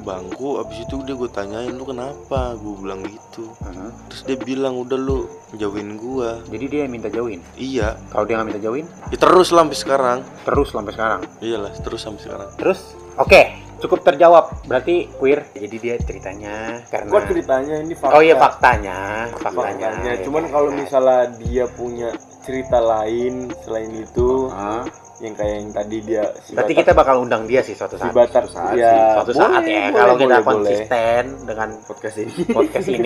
bangku 0.00 0.56
habis 0.56 0.80
itu 0.80 1.00
dia 1.02 1.12
gue 1.12 1.28
tanyain 1.28 1.70
lu 1.70 1.84
kenapa 1.84 2.54
gue 2.54 2.74
bilang 2.76 3.00
gitu 3.02 3.52
Aha. 3.60 3.88
terus 4.06 4.22
dia 4.24 4.36
bilang 4.36 4.76
udah 4.76 4.96
lu 4.96 5.24
jauhin 5.52 5.96
gua 5.96 6.38
Jadi 6.46 6.64
dia 6.66 6.80
yang 6.84 6.92
minta 6.92 7.06
jauhin. 7.06 7.42
iya 7.54 7.98
Kalau 8.08 8.22
dia 8.22 8.36
nggak 8.36 8.48
minta 8.48 8.62
jauhin, 8.62 8.86
ya 9.08 9.16
terus 9.16 9.48
sampai 9.48 9.74
sekarang 9.74 10.18
terus 10.42 10.68
sampai 10.70 10.92
sekarang. 10.92 11.20
iyalah 11.38 11.72
terus 11.76 12.00
sampai 12.00 12.20
sekarang 12.20 12.48
Terus, 12.54 12.80
oke, 13.16 13.40
cukup 13.78 14.04
terjawab. 14.04 14.62
Berarti 14.64 15.08
queer. 15.12 15.42
Jadi 15.50 15.76
dia 15.76 15.94
ceritanya 15.98 16.84
karena. 16.86 17.08
Kok 17.08 17.22
ceritanya 17.26 17.74
ini 17.80 17.94
fakta? 17.94 18.14
Oh 18.14 18.22
iya 18.22 18.36
faktanya, 18.36 18.98
faktanya. 19.32 19.88
faktanya. 19.90 19.90
Ya, 20.06 20.14
Cuman 20.22 20.44
kan. 20.44 20.52
kalau 20.52 20.70
misalnya 20.70 21.20
dia 21.36 21.64
punya 21.66 22.08
cerita 22.40 22.78
lain 22.78 23.48
selain 23.60 23.90
itu, 23.92 24.48
Ah, 24.48 24.84
yang 25.20 25.34
kayak 25.34 25.54
yang 25.54 25.68
tadi 25.70 25.96
dia 26.00 26.22
si 26.40 26.52
Berarti 26.52 26.72
kita 26.74 26.90
bakal 26.90 27.20
undang 27.20 27.44
dia 27.44 27.60
sih 27.60 27.72
suatu 27.72 27.94
si 27.94 28.02
saat. 28.02 28.10
Batar 28.10 28.44
saat 28.46 28.72
ya, 28.72 28.88
sih. 28.88 29.00
Suatu 29.14 29.30
boleh, 29.30 29.40
saat 29.42 29.62
ya 29.62 29.80
boleh, 29.82 29.92
kalau 29.92 30.14
kita 30.14 30.24
boleh, 30.24 30.32
boleh. 30.32 30.48
konsisten 30.48 31.22
dengan 31.44 31.68
podcast 31.82 32.16
ini 32.18 32.32
podcast 32.48 32.88
ini. 32.90 32.98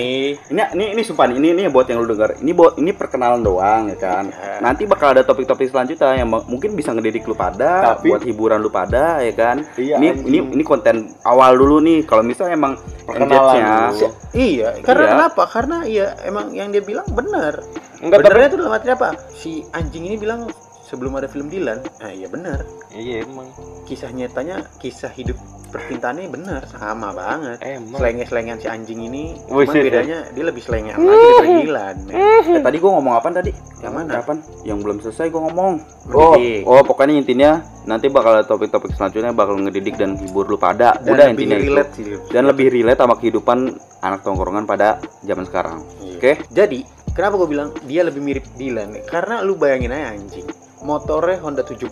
ini 0.47 0.63
ini 0.71 0.85
ini 0.91 1.03
sumpah 1.03 1.27
ini 1.29 1.49
ini 1.51 1.63
buat 1.67 1.87
yang 1.87 1.99
lu 1.99 2.09
denger 2.09 2.39
ini 2.39 2.53
buat 2.53 2.73
ini 2.77 2.91
perkenalan 2.91 3.41
doang 3.41 3.83
ya 3.89 3.99
kan 3.99 4.25
Ya. 4.35 4.61
nanti 4.61 4.85
bakal 4.85 5.11
ada 5.11 5.23
topik-topik 5.23 5.67
selanjutnya 5.67 6.15
yang 6.17 6.29
mungkin 6.29 6.73
bisa 6.73 6.91
ngedidik 6.91 7.25
lu 7.25 7.35
pada 7.35 7.95
Tapi- 7.95 8.09
buat 8.09 8.23
hiburan 8.23 8.59
lu 8.59 8.69
pada 8.69 9.19
ya 9.19 9.33
kan 9.33 9.67
Iya, 9.75 9.97
ini 9.97 10.07
anjing. 10.09 10.27
ini 10.27 10.39
ini 10.53 10.63
konten 10.63 10.97
awal 11.23 11.55
dulu 11.55 11.81
nih 11.81 12.03
kalau 12.03 12.23
misalnya 12.23 12.55
emang 12.55 12.75
Perkenalan 13.03 13.27
engage-nya 13.27 13.75
dulu. 13.91 14.09
Iya, 14.33 14.69
karena 14.81 15.03
Iya. 15.03 15.13
kenapa? 15.13 15.43
Karena 15.47 15.77
iya 15.85 16.07
emang 16.23 16.47
yang 16.51 16.69
dia 16.69 16.81
bilang 16.81 17.05
benar. 17.09 17.59
enggak 17.97 18.19
tapi 18.19 18.27
Benernya 18.29 18.47
itu 18.47 18.57
dalam 18.59 18.73
arti 18.73 18.89
apa? 18.89 19.09
Si 19.31 19.51
anjing 19.71 20.05
ini 20.05 20.17
bilang 20.17 20.45
sebelum 20.85 21.13
ada 21.15 21.27
film 21.27 21.49
Dylan, 21.49 21.81
nah 21.97 22.09
iya 22.09 22.27
benar. 22.27 22.61
iya 22.91 23.21
emang 23.21 23.49
Kisah 23.85 24.09
nyatanya, 24.09 24.65
kisah 24.77 25.11
hidup 25.11 25.37
percintaannya 25.69 26.31
benar, 26.31 26.63
sama 26.67 27.11
banget. 27.11 27.59
emang 27.61 27.97
Selenge-selengan 27.97 28.57
si 28.57 28.67
anjing 28.67 29.01
ini, 29.03 29.35
Wih, 29.47 29.65
cuman 29.65 29.83
bedanya 29.83 30.19
dia 30.31 30.45
lebih 30.45 30.63
selengean 30.63 30.95
lagi 30.97 31.11
daripada 31.11 31.59
Dylan. 31.59 31.97
men. 32.05 32.15
Eh, 32.15 32.63
tadi 32.63 32.77
gua 32.79 32.91
ngomong 32.95 33.15
apa 33.15 33.29
tadi 33.35 33.51
Yang 33.81 33.93
mana? 33.93 34.11
Kapan? 34.15 34.39
yang 34.63 34.79
belum 34.79 34.97
selesai 34.99 35.27
gua 35.29 35.41
ngomong 35.45 35.73
oh 36.09 36.33
Mendidik. 36.33 36.63
oh 36.65 36.81
pokoknya 36.81 37.15
intinya 37.15 37.51
nanti 37.85 38.07
bakal 38.09 38.33
ada 38.33 38.45
topik-topik 38.45 38.93
selanjutnya 38.93 39.33
bakal 39.33 39.59
ngedidik 39.59 39.95
dan 39.95 40.15
hibur 40.15 40.47
lu 40.47 40.57
pada 40.57 40.97
Dan 40.97 41.13
udah 41.13 41.27
lebih 41.27 41.35
intinya 41.35 41.57
itu 41.59 41.65
relate 41.67 41.91
sih. 41.93 42.05
dan 42.31 42.43
lebih 42.47 42.67
relate 42.71 42.97
sama 42.99 43.15
kehidupan 43.15 43.59
anak 44.01 44.21
tongkrongan 44.23 44.65
pada 44.65 44.97
zaman 45.21 45.45
sekarang 45.45 45.83
Iya. 45.99 46.15
oke 46.15 46.33
Jadi, 46.49 46.79
kenapa 47.11 47.35
gue 47.37 47.49
bilang 47.51 47.69
dia 47.83 48.01
lebih 48.01 48.21
mirip 48.21 48.45
Dylan? 48.55 48.95
Karena 49.05 49.41
lu 49.41 49.53
bayangin 49.55 49.91
aja 49.91 50.15
anjing. 50.15 50.47
Motornya 50.85 51.41
Honda 51.41 51.65
70, 51.65 51.89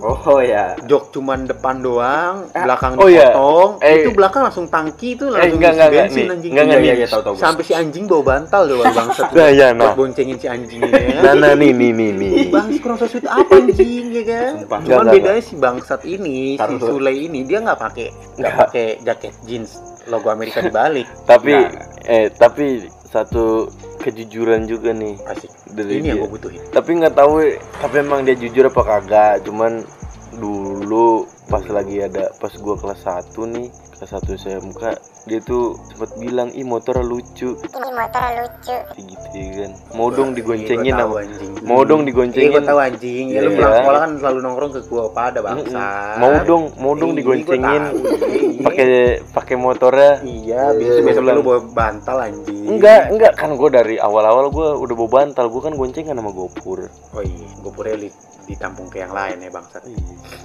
oh 0.00 0.40
ya 0.40 0.72
jok 0.80 1.12
cuman 1.12 1.44
depan 1.44 1.76
doang, 1.78 2.48
Eh, 2.50 2.64
belakang 2.64 2.96
oh 2.96 3.04
iya. 3.04 3.28
dipotong, 3.28 3.70
Eh. 3.78 4.00
itu 4.00 4.10
belakang 4.10 4.42
langsung 4.42 4.64
tangki 4.66 5.12
itu 5.12 5.28
eh 5.28 5.32
langsung 5.36 5.54
enggak 5.54 5.70
isi 5.70 5.76
enggak 5.76 5.86
enggak 5.86 5.90
bensin 6.00 6.16
nih 6.16 6.32
anjing. 6.32 6.50
enggak 6.50 6.64
enggak 6.64 6.80
Iya, 6.80 6.88
nih 6.88 6.96
iya, 6.96 7.06
tahu, 7.06 7.20
gua. 7.22 7.36
Sampai 7.36 7.62
si 7.62 7.72
anjing 7.72 8.04
bawa 8.06 8.22
bantal 8.26 8.62
doang 8.64 8.88
bangsat. 8.90 9.28
Nah, 9.36 9.48
iya, 9.50 9.66
Buat 9.68 9.78
nah. 9.78 9.92
boncengin 9.94 10.36
si 10.36 10.46
anjing 10.46 10.80
ini 10.80 10.92
ya. 11.06 11.20
nah 11.24 11.34
nah 11.36 11.52
nih 11.52 11.70
nih 11.70 11.90
nih 11.92 12.10
nih 12.10 12.30
Ih, 12.32 12.46
Bang, 12.48 12.66
kurang 12.78 12.98
sesuatu 12.98 13.28
apa 13.28 13.52
anjing 13.54 14.04
ya 14.10 14.22
kan? 14.24 14.52
Sumpah. 14.56 14.78
Cuman 14.78 14.80
Enggak, 14.80 15.00
enggak, 15.02 15.14
bedanya 15.14 15.42
si 15.42 15.54
bangsat 15.54 16.00
ini, 16.02 16.38
si 16.50 16.58
Taruh. 16.58 16.80
Sule 16.80 17.12
ini 17.12 17.38
dia 17.44 17.58
nggak 17.60 17.76
pakai 17.78 18.06
nggak 18.08 18.40
Enggak. 18.40 18.56
pakai 18.66 18.86
jaket 19.04 19.34
jeans 19.44 19.70
logo 20.06 20.26
Amerika 20.26 20.58
dibalik. 20.60 21.04
tapi 21.22 21.52
Enggak, 21.52 22.08
eh 22.08 22.26
tapi 22.32 22.64
satu 23.04 23.68
kejujuran 24.00 24.64
juga 24.64 24.90
nih 24.90 25.20
Asik. 25.22 25.52
dari 25.68 26.00
Ini 26.00 26.06
yang 26.06 26.18
dia. 26.18 26.24
gue 26.24 26.30
butuhin. 26.30 26.60
tapi 26.72 26.90
nggak 26.96 27.14
tahu 27.14 27.32
eh, 27.40 27.54
tapi 27.76 27.94
emang 28.00 28.24
dia 28.24 28.34
jujur 28.34 28.66
apa 28.66 28.82
kagak 28.82 29.44
cuman 29.44 29.84
dulu 30.40 31.08
pas 31.46 31.62
lagi 31.64 32.00
ada 32.00 32.32
pas 32.34 32.52
gua 32.56 32.74
kelas 32.74 33.04
1 33.04 33.36
nih 33.46 33.68
kelas 33.92 34.10
1 34.16 34.40
SMK 34.40 34.82
dia 35.20 35.36
tuh 35.38 35.76
sempat 35.84 36.16
bilang 36.16 36.48
ih 36.50 36.64
motor 36.64 36.96
lucu 37.00 37.52
Ini 37.52 37.90
motor 37.92 38.22
lucu. 38.34 38.76
Gitu 38.96 39.28
ya 39.36 39.50
kan 39.60 39.72
mau 39.92 40.08
dong 40.08 40.32
digoncengin 40.32 40.80
Iya, 40.88 40.96
gua 40.96 41.04
sama 41.04 41.20
anjing. 41.20 41.52
mau 41.60 41.80
dong 41.82 42.00
Iya, 42.00 42.08
digoncengin 42.08 42.50
gue 42.50 42.62
tahu 42.64 42.78
anjing. 42.80 43.24
Ya, 43.28 43.38
lu 43.38 43.50
Iya. 43.50 43.56
pulang 43.58 43.74
sekolah 43.76 44.00
kan 44.00 44.10
selalu 44.16 44.38
nongkrong 44.40 44.72
ke 44.72 44.80
gua 44.86 45.04
pada 45.10 45.38
bangsa. 45.38 45.84
Mau 46.16 46.34
dong 46.42 46.64
mau 46.74 46.92
dong 46.94 47.12
Iya, 47.12 47.18
digoncengin 47.20 47.82
gua 47.84 48.00
iya. 48.00 48.62
pakai 48.62 48.88
pakai 49.30 49.56
motornya 49.56 50.12
Iya, 50.22 50.62
besok 50.72 51.02
besok 51.04 51.22
Pulang. 51.22 51.36
lu 51.36 51.42
bawa 51.44 51.60
bantal 51.68 52.16
anjing. 52.22 52.64
enggak 52.66 53.02
enggak 53.10 53.32
kan 53.34 53.50
gua 53.52 53.68
dari 53.70 53.96
awal-awal 53.98 54.48
gua 54.48 54.68
udah 54.74 54.94
bawa 54.96 55.10
bantal 55.18 55.46
gua 55.46 55.62
kan 55.62 55.74
goncengan 55.74 56.16
sama 56.16 56.30
gopur 56.30 56.88
Oh 57.12 57.20
iya, 57.20 57.48
gopurnya 57.60 57.96
li- 57.98 58.16
ditampung 58.50 58.86
ke 58.86 58.98
yang 58.98 59.10
lain 59.10 59.38
ya 59.38 59.48
bangsat. 59.48 59.86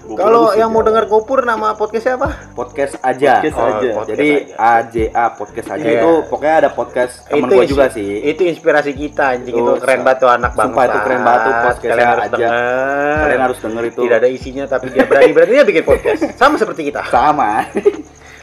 Gopur 0.04 0.16
Kalau 0.16 0.42
lu 0.46 0.54
yang 0.54 0.70
mau 0.70 0.80
dengar 0.80 1.06
gopur 1.06 1.42
nama 1.42 1.74
podcastnya 1.74 2.14
apa? 2.16 2.30
podcast 2.54 2.94
aja 3.00 3.42
Podcast 3.42 3.56
Oh, 3.56 3.66
aja 3.68 3.88
podcast 3.92 4.10
jadi 4.12 4.30
aja. 4.30 4.56
AJA 4.78 5.26
podcast 5.34 5.68
aja 5.72 5.82
Iya. 5.84 5.98
itu 5.98 6.12
pokoknya 6.28 6.56
ada 6.56 6.70
podcast 6.70 7.14
gua 7.26 7.42
isi- 7.58 7.68
juga 7.68 7.86
sih 7.90 8.10
Itu 8.24 8.42
inspirasi 8.44 8.92
kita 8.94 9.24
anjing 9.34 9.52
Itu 9.52 9.66
itu 9.66 9.74
keren 9.80 10.02
banget 10.02 10.18
tuh 10.20 10.30
anak 10.30 10.52
bangsa. 10.52 10.64
sumpah 10.64 10.84
itu 10.86 11.00
keren 11.02 11.22
banget 11.22 11.42
tuh 11.42 11.54
podcastnya 11.58 11.90
Kalian 11.92 12.08
harus 12.08 12.22
aja. 12.22 12.36
denger. 12.38 13.18
kalian 13.18 13.42
harus 13.42 13.58
denger 13.60 13.84
itu 13.86 14.02
Tidak 14.02 14.18
ada 14.18 14.30
isinya 14.30 14.64
tapi 14.66 14.86
dia 14.88 15.04
berani-berani 15.04 15.52
dia 15.52 15.66
bikin 15.66 15.84
podcast. 15.84 16.22
Sama 16.36 16.56
seperti 16.56 16.82
kita. 16.86 17.02
sama 17.08 17.66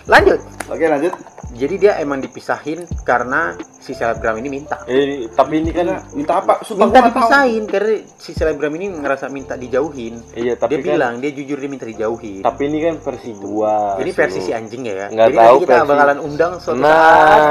Lanjut. 0.04 0.38
oke 0.66 0.84
lanjut 0.84 1.14
Jadi 1.52 1.74
dia 1.78 1.92
emang 1.96 2.18
dipisahin 2.18 2.82
karena 3.02 3.52
si 3.76 3.92
selebgram 3.92 4.34
ini 4.36 4.48
minta. 4.50 4.80
eh 4.84 5.28
tapi 5.28 5.58
ini 5.58 5.68
kan 5.68 5.84
minta 6.10 6.38
apa 6.38 6.58
sumpah 6.60 6.86
Minta 6.86 6.96
nggak 6.98 7.04
tahu. 7.04 7.18
dipisahin 7.18 7.62
karena 7.66 7.92
si 8.14 8.30
selebgram 8.30 8.72
ini 8.72 8.86
ngerasa 8.90 9.28
minta 9.28 9.52
dijauhin. 9.54 10.16
iya 10.32 10.54
dia 10.54 10.56
tapi 10.56 10.80
kan 10.80 10.84
bilang 10.88 11.14
dia 11.18 11.30
jujur 11.30 11.56
dia 11.56 11.68
minta 11.68 11.84
dijauhin. 11.84 12.40
tapi 12.40 12.62
ini 12.64 12.78
kan 12.80 12.94
versi 12.98 13.30
gua 13.34 13.96
Ini 13.96 14.10
versi 14.10 14.40
si 14.40 14.50
anjing 14.50 14.82
ya. 14.82 15.06
Nggak 15.08 15.28
Jadi 15.28 15.36
tahu 15.36 15.56
kita 15.58 15.72
versi- 15.74 15.90
bakalan 15.90 16.18
undang 16.20 16.52
suatu 16.56 16.78
nah 16.78 16.88
saat. 16.88 17.42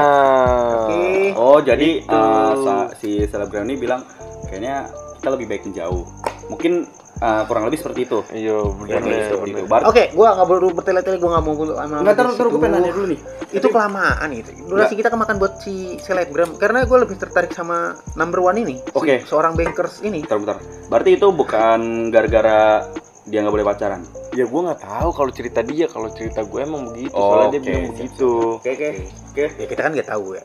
Oke. 0.82 1.04
oh 1.34 1.58
jadi 1.60 1.90
sa- 2.58 2.90
si 2.96 3.10
selebgram 3.22 3.64
ini 3.64 3.76
bilang 3.78 4.02
kayaknya 4.44 4.90
kita 5.16 5.28
lebih 5.30 5.46
baik 5.48 5.62
menjauh 5.64 6.02
mungkin 6.46 6.72
eh, 7.18 7.42
kurang 7.46 7.64
lebih 7.66 7.78
seperti 7.78 8.00
itu 8.02 8.18
iya 8.32 8.56
Ya. 8.82 8.98
Bar- 9.64 9.86
Oke, 9.86 10.10
gua 10.12 10.34
nggak 10.34 10.48
perlu 10.48 10.68
bertele-tele, 10.74 11.16
gua 11.16 11.30
nggak 11.32 11.44
mau 11.44 11.54
sama 11.54 11.96
Nggak, 12.02 12.14
gue 12.18 12.34
situ. 12.34 12.58
pengen 12.58 12.72
nanya 12.72 12.92
dulu 12.92 13.06
nih. 13.08 13.20
Itu 13.52 13.66
kelamaan 13.68 14.28
itu. 14.32 14.50
Durasi 14.64 14.94
kita 14.96 15.08
kemakan 15.08 15.36
buat 15.36 15.54
si 15.60 15.74
selebgram 15.98 16.56
karena 16.56 16.82
gue 16.82 16.98
lebih 16.98 17.16
tertarik 17.16 17.52
sama 17.52 17.94
number 18.14 18.40
one 18.40 18.58
ini. 18.58 18.76
Si 18.80 18.90
Oke. 18.92 19.22
seorang 19.22 19.54
bankers 19.54 20.00
ini. 20.02 20.24
Bentar, 20.24 20.38
bentar. 20.40 20.56
Berarti 20.88 21.10
itu 21.14 21.26
bukan 21.30 21.78
gara-gara 22.08 22.88
dia 23.22 23.38
nggak 23.38 23.54
boleh 23.54 23.66
pacaran. 23.66 24.02
ya 24.32 24.48
gua 24.48 24.60
nggak 24.66 24.80
tahu 24.80 25.08
kalau 25.12 25.30
cerita 25.30 25.60
dia 25.60 25.84
kalau 25.86 26.08
cerita 26.08 26.40
gue 26.40 26.58
emang 26.58 26.88
begitu 26.88 27.12
Oh, 27.12 27.36
soalnya 27.36 27.52
dia 27.52 27.60
oke. 27.60 27.66
bilang 27.68 27.84
begitu 27.92 28.30
Oke, 28.56 28.70
oke. 28.72 28.88
Oke. 29.32 29.48
Ya 29.56 29.64
kita 29.64 29.80
kan 29.88 29.96
nggak 29.96 30.10
tahu 30.12 30.36
ya. 30.36 30.42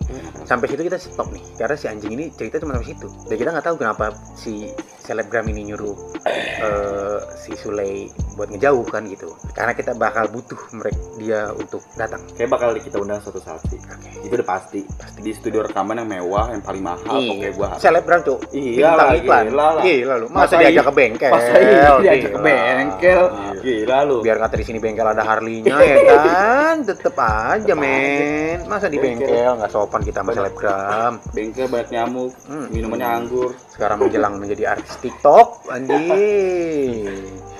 Sampai 0.48 0.72
situ 0.72 0.82
kita 0.88 0.96
stop 0.96 1.28
nih. 1.36 1.44
Karena 1.60 1.76
si 1.76 1.86
anjing 1.92 2.16
ini 2.16 2.32
cerita 2.32 2.64
cuma 2.64 2.80
sampai 2.80 2.96
situ. 2.96 3.08
Dan 3.28 3.36
kita 3.36 3.50
nggak 3.52 3.66
tahu 3.68 3.76
kenapa 3.76 4.16
si 4.40 4.72
selebgram 5.04 5.48
ini 5.48 5.72
nyuruh 5.72 5.96
eh, 6.28 7.20
si 7.40 7.56
Sule 7.60 8.12
buat 8.40 8.48
ngejauh 8.48 8.88
kan 8.88 9.04
gitu. 9.12 9.36
Karena 9.52 9.76
kita 9.76 9.92
bakal 9.92 10.32
butuh 10.32 10.60
mereka 10.72 11.00
dia 11.20 11.52
untuk 11.52 11.84
datang. 12.00 12.24
Kayak 12.40 12.50
bakal 12.56 12.70
kita 12.80 12.96
undang 12.96 13.20
suatu 13.20 13.44
saat 13.44 13.60
sih. 13.68 13.76
Oke. 13.76 14.24
Itu 14.24 14.34
udah 14.40 14.48
pasti. 14.48 14.88
Di 15.20 15.32
studio 15.36 15.68
rekaman 15.68 16.00
yang 16.00 16.08
mewah, 16.08 16.56
yang 16.56 16.64
paling 16.64 16.84
mahal. 16.84 17.20
Oke, 17.20 17.52
gua. 17.60 17.76
selebgram 17.76 18.24
tuh. 18.24 18.40
Iya 18.56 18.96
lah, 18.96 19.12
iklan. 19.20 19.52
gila 19.52 19.68
lah. 19.80 19.84
Gila 19.84 20.14
lu. 20.16 20.28
Masa, 20.32 20.56
Masa 20.56 20.64
diajak 20.64 20.86
ke 20.88 20.94
bengkel? 20.96 21.32
Pas 21.32 21.44
saya 21.44 21.92
diajak 22.00 22.32
ke 22.32 22.40
bengkel. 22.40 23.24
Gila 23.60 24.00
lu. 24.08 24.18
biar 24.24 24.38
kata 24.44 24.56
di 24.60 24.66
sini 24.66 24.80
bengkel 24.84 25.08
ada 25.08 25.24
Harley-nya 25.24 25.76
ya 25.80 25.98
kan 26.04 26.76
tetep 26.90 27.16
aja 27.16 27.74
men 27.74 28.68
masa 28.78 28.88
di 28.88 28.98
Bengkel. 28.98 29.26
bengkel 29.26 29.52
nggak 29.58 29.72
sopan 29.72 30.02
kita 30.02 30.20
sama 30.22 30.32
selebgram 30.32 31.14
Bengkel 31.32 31.66
banyak 31.66 31.90
nyamuk, 31.90 32.32
Hmm. 32.46 32.68
minumannya 32.70 33.10
anggur. 33.10 33.50
sekarang 33.68 33.98
menjelang 34.00 34.34
menjadi 34.38 34.64
artis 34.72 34.94
TikTok 34.98 35.48
anjing 35.68 36.06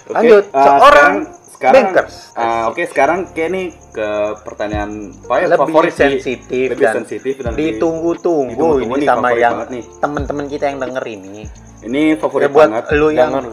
Oke, 0.08 0.14
lanjut 0.14 0.44
eh, 0.46 0.54
seorang 0.56 0.80
sekarang, 0.80 1.14
bankers. 1.60 2.16
ah, 2.38 2.70
oke, 2.70 2.82
sekarang 2.86 3.20
kayak 3.34 3.50
nih 3.54 3.66
ke 3.94 4.08
pertanyaan 4.46 5.10
apa 5.26 5.36
ya 5.42 5.48
lebih 5.50 5.74
favorit 5.74 5.94
sensitif 5.94 6.68
lebih 6.74 6.86
dan 6.86 6.96
sensitif 7.02 7.34
dan 7.42 7.54
ditunggu-tunggu 7.58 8.54
ditunggu-tunggu 8.54 8.96
ini 8.98 9.04
nih, 9.04 9.08
sama 9.10 9.30
yang 9.34 9.56
temen-temen 9.98 10.46
kita 10.46 10.66
yang 10.70 10.80
denger 10.80 11.04
ini. 11.10 11.50
Ini 11.78 12.18
favorit 12.18 12.50
ya 12.50 12.50
buat 12.50 12.70
banget. 12.74 12.84
lu 12.98 13.08
yang 13.14 13.32
jangan 13.38 13.44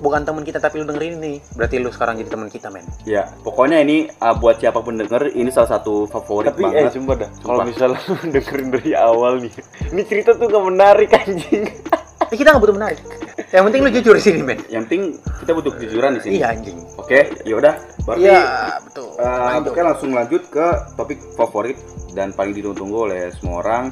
bukan 0.00 0.20
temen 0.24 0.42
kita 0.44 0.58
tapi 0.60 0.80
lu 0.80 0.84
dengerin 0.88 1.20
ini 1.20 1.32
berarti 1.56 1.76
lu 1.76 1.92
sekarang 1.92 2.16
jadi 2.20 2.30
temen 2.32 2.48
kita 2.48 2.68
men. 2.72 2.84
Ya, 3.04 3.28
pokoknya 3.44 3.84
ini 3.84 4.08
uh, 4.20 4.32
buat 4.36 4.60
siapa 4.60 4.80
pun 4.80 4.96
denger 4.96 5.36
ini 5.36 5.52
salah 5.52 5.76
satu 5.76 6.08
favorit 6.08 6.52
tapi 6.52 6.64
eh 6.72 6.88
banget. 6.88 6.92
sumpah 6.96 7.16
dah. 7.20 7.30
Kalau 7.40 7.62
misalnya 7.64 8.00
lu 8.08 8.16
dengerin 8.32 8.68
dari 8.72 8.92
awal 8.96 9.32
nih 9.44 9.52
ini 9.92 10.02
cerita 10.08 10.32
tuh 10.36 10.48
gak 10.48 10.64
menarik 10.64 11.08
anjing. 11.12 11.68
Eh, 11.68 12.00
kita 12.28 12.48
nggak 12.50 12.62
butuh 12.62 12.76
menarik 12.76 12.98
yang 13.46 13.64
penting 13.66 13.80
lu 13.80 13.90
jujur 13.92 14.14
di 14.14 14.22
sini 14.22 14.40
men 14.40 14.58
Yang 14.66 14.82
penting 14.88 15.02
kita 15.38 15.50
butuh 15.54 15.70
kejujuran 15.72 16.10
di 16.16 16.20
sini. 16.20 16.32
iya 16.36 16.46
anjing 16.50 16.78
Oke, 16.96 17.30
yaudah. 17.44 17.74
Berarti 18.02 18.22
iya 18.22 18.42
betul 18.82 19.14
uh, 19.14 19.62
oke 19.62 19.80
langsung 19.80 20.10
lanjut 20.10 20.42
ke 20.50 20.66
topik 20.98 21.18
favorit 21.34 21.78
dan 22.10 22.34
paling 22.34 22.50
ditunggu-tunggu 22.50 22.98
oleh 23.06 23.22
semua 23.30 23.62
orang. 23.62 23.84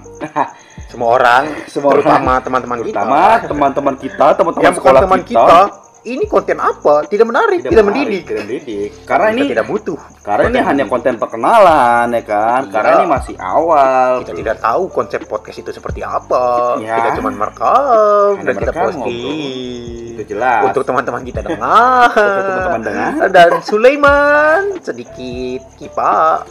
semua 0.89 1.09
orang 1.13 1.43
Semua 1.73 1.91
terutama 1.95 2.33
teman-teman 2.41 2.79
kita 2.81 2.91
Terutama 2.91 3.21
teman-teman 3.45 3.95
kita, 4.01 4.27
teman-teman 4.35 4.73
sekolah 4.75 5.01
teman 5.05 5.21
kita. 5.23 5.39
kita, 5.39 5.59
ini 6.05 6.25
konten 6.25 6.57
apa 6.57 7.05
tidak 7.05 7.27
menarik 7.27 7.61
tidak, 7.61 7.81
menarik, 7.81 7.89
mendidik 7.89 8.23
tidak 8.23 8.43
mendidik. 8.43 8.91
Karena 9.05 9.27
kita 9.27 9.35
ini 9.35 9.43
tidak 9.49 9.67
butuh 9.67 9.99
karena 10.21 10.45
ini 10.45 10.59
hanya 10.59 10.65
mendidik. 10.79 10.91
konten 10.91 11.15
perkenalan 11.17 12.07
ya 12.11 12.23
kan. 12.23 12.61
Iya. 12.61 12.71
Karena 12.71 12.91
ini 12.95 13.07
masih 13.09 13.35
awal. 13.37 14.11
kita 14.21 14.33
tidak 14.35 14.57
tahu 14.59 14.83
konsep 14.89 15.21
podcast 15.25 15.59
itu 15.59 15.71
seperti 15.71 16.01
apa 16.01 16.45
Ya. 16.79 16.95
kita 16.99 17.09
cuma 17.17 17.29
merekam 17.31 18.33
Hanya 18.35 18.45
dan 18.45 18.55
kita 18.59 18.73
posting 18.73 20.13
Itu 20.13 20.23
jelas. 20.29 20.61
untuk 20.65 20.83
teman-teman 20.85 21.23
kita 21.23 21.41
dengar 21.41 22.09
Untuk 22.11 22.45
teman-teman 22.47 22.83
dengar. 22.83 23.11
dan 23.31 23.51
Sulaiman 23.61 24.61
sedikit 24.79 25.61
kipa 25.75 26.45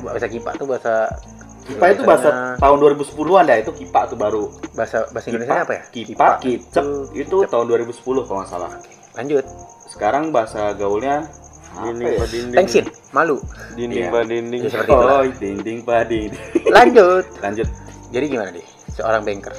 bahasa 0.00 0.26
kipa 0.26 0.50
tuh 0.54 0.66
bahasa 0.66 0.94
Kipa 1.60 1.86
itu 1.88 2.02
bahasa 2.02 2.58
tahun 2.58 2.76
2010-an 2.80 3.44
dah 3.44 3.56
itu 3.56 3.70
kipa 3.72 4.02
tuh 4.04 4.18
baru. 4.18 4.50
bahasa 4.72 5.06
bahasa 5.08 5.26
Indonesia 5.28 5.54
apa 5.60 5.72
ya 5.72 5.82
Kipa, 5.88 6.26
kicep 6.38 6.82
tuh- 6.82 7.06
itu 7.12 7.36
tahun 7.44 7.64
2010 7.68 7.94
kalau 8.24 8.42
nggak 8.42 8.50
salah. 8.50 8.70
Lanjut. 9.14 9.44
Sekarang 9.90 10.30
bahasa 10.30 10.74
gaulnya 10.74 11.26
dinding 11.82 12.14
ya? 12.14 12.26
dinding. 12.26 12.56
Tengsin 12.58 12.86
malu. 13.10 13.38
Dinding 13.74 14.10
pak 14.10 14.22
dinding. 14.26 14.60
Ya, 14.62 14.70
seperti 14.70 14.90
oh 14.92 15.22
dinding 15.38 15.78
pading 15.82 16.30
lanjut. 16.70 17.24
Lanjut. 17.42 17.68
Jadi 18.10 18.24
gimana 18.26 18.50
deh? 18.50 18.66
Seorang 18.90 19.22
banker 19.22 19.54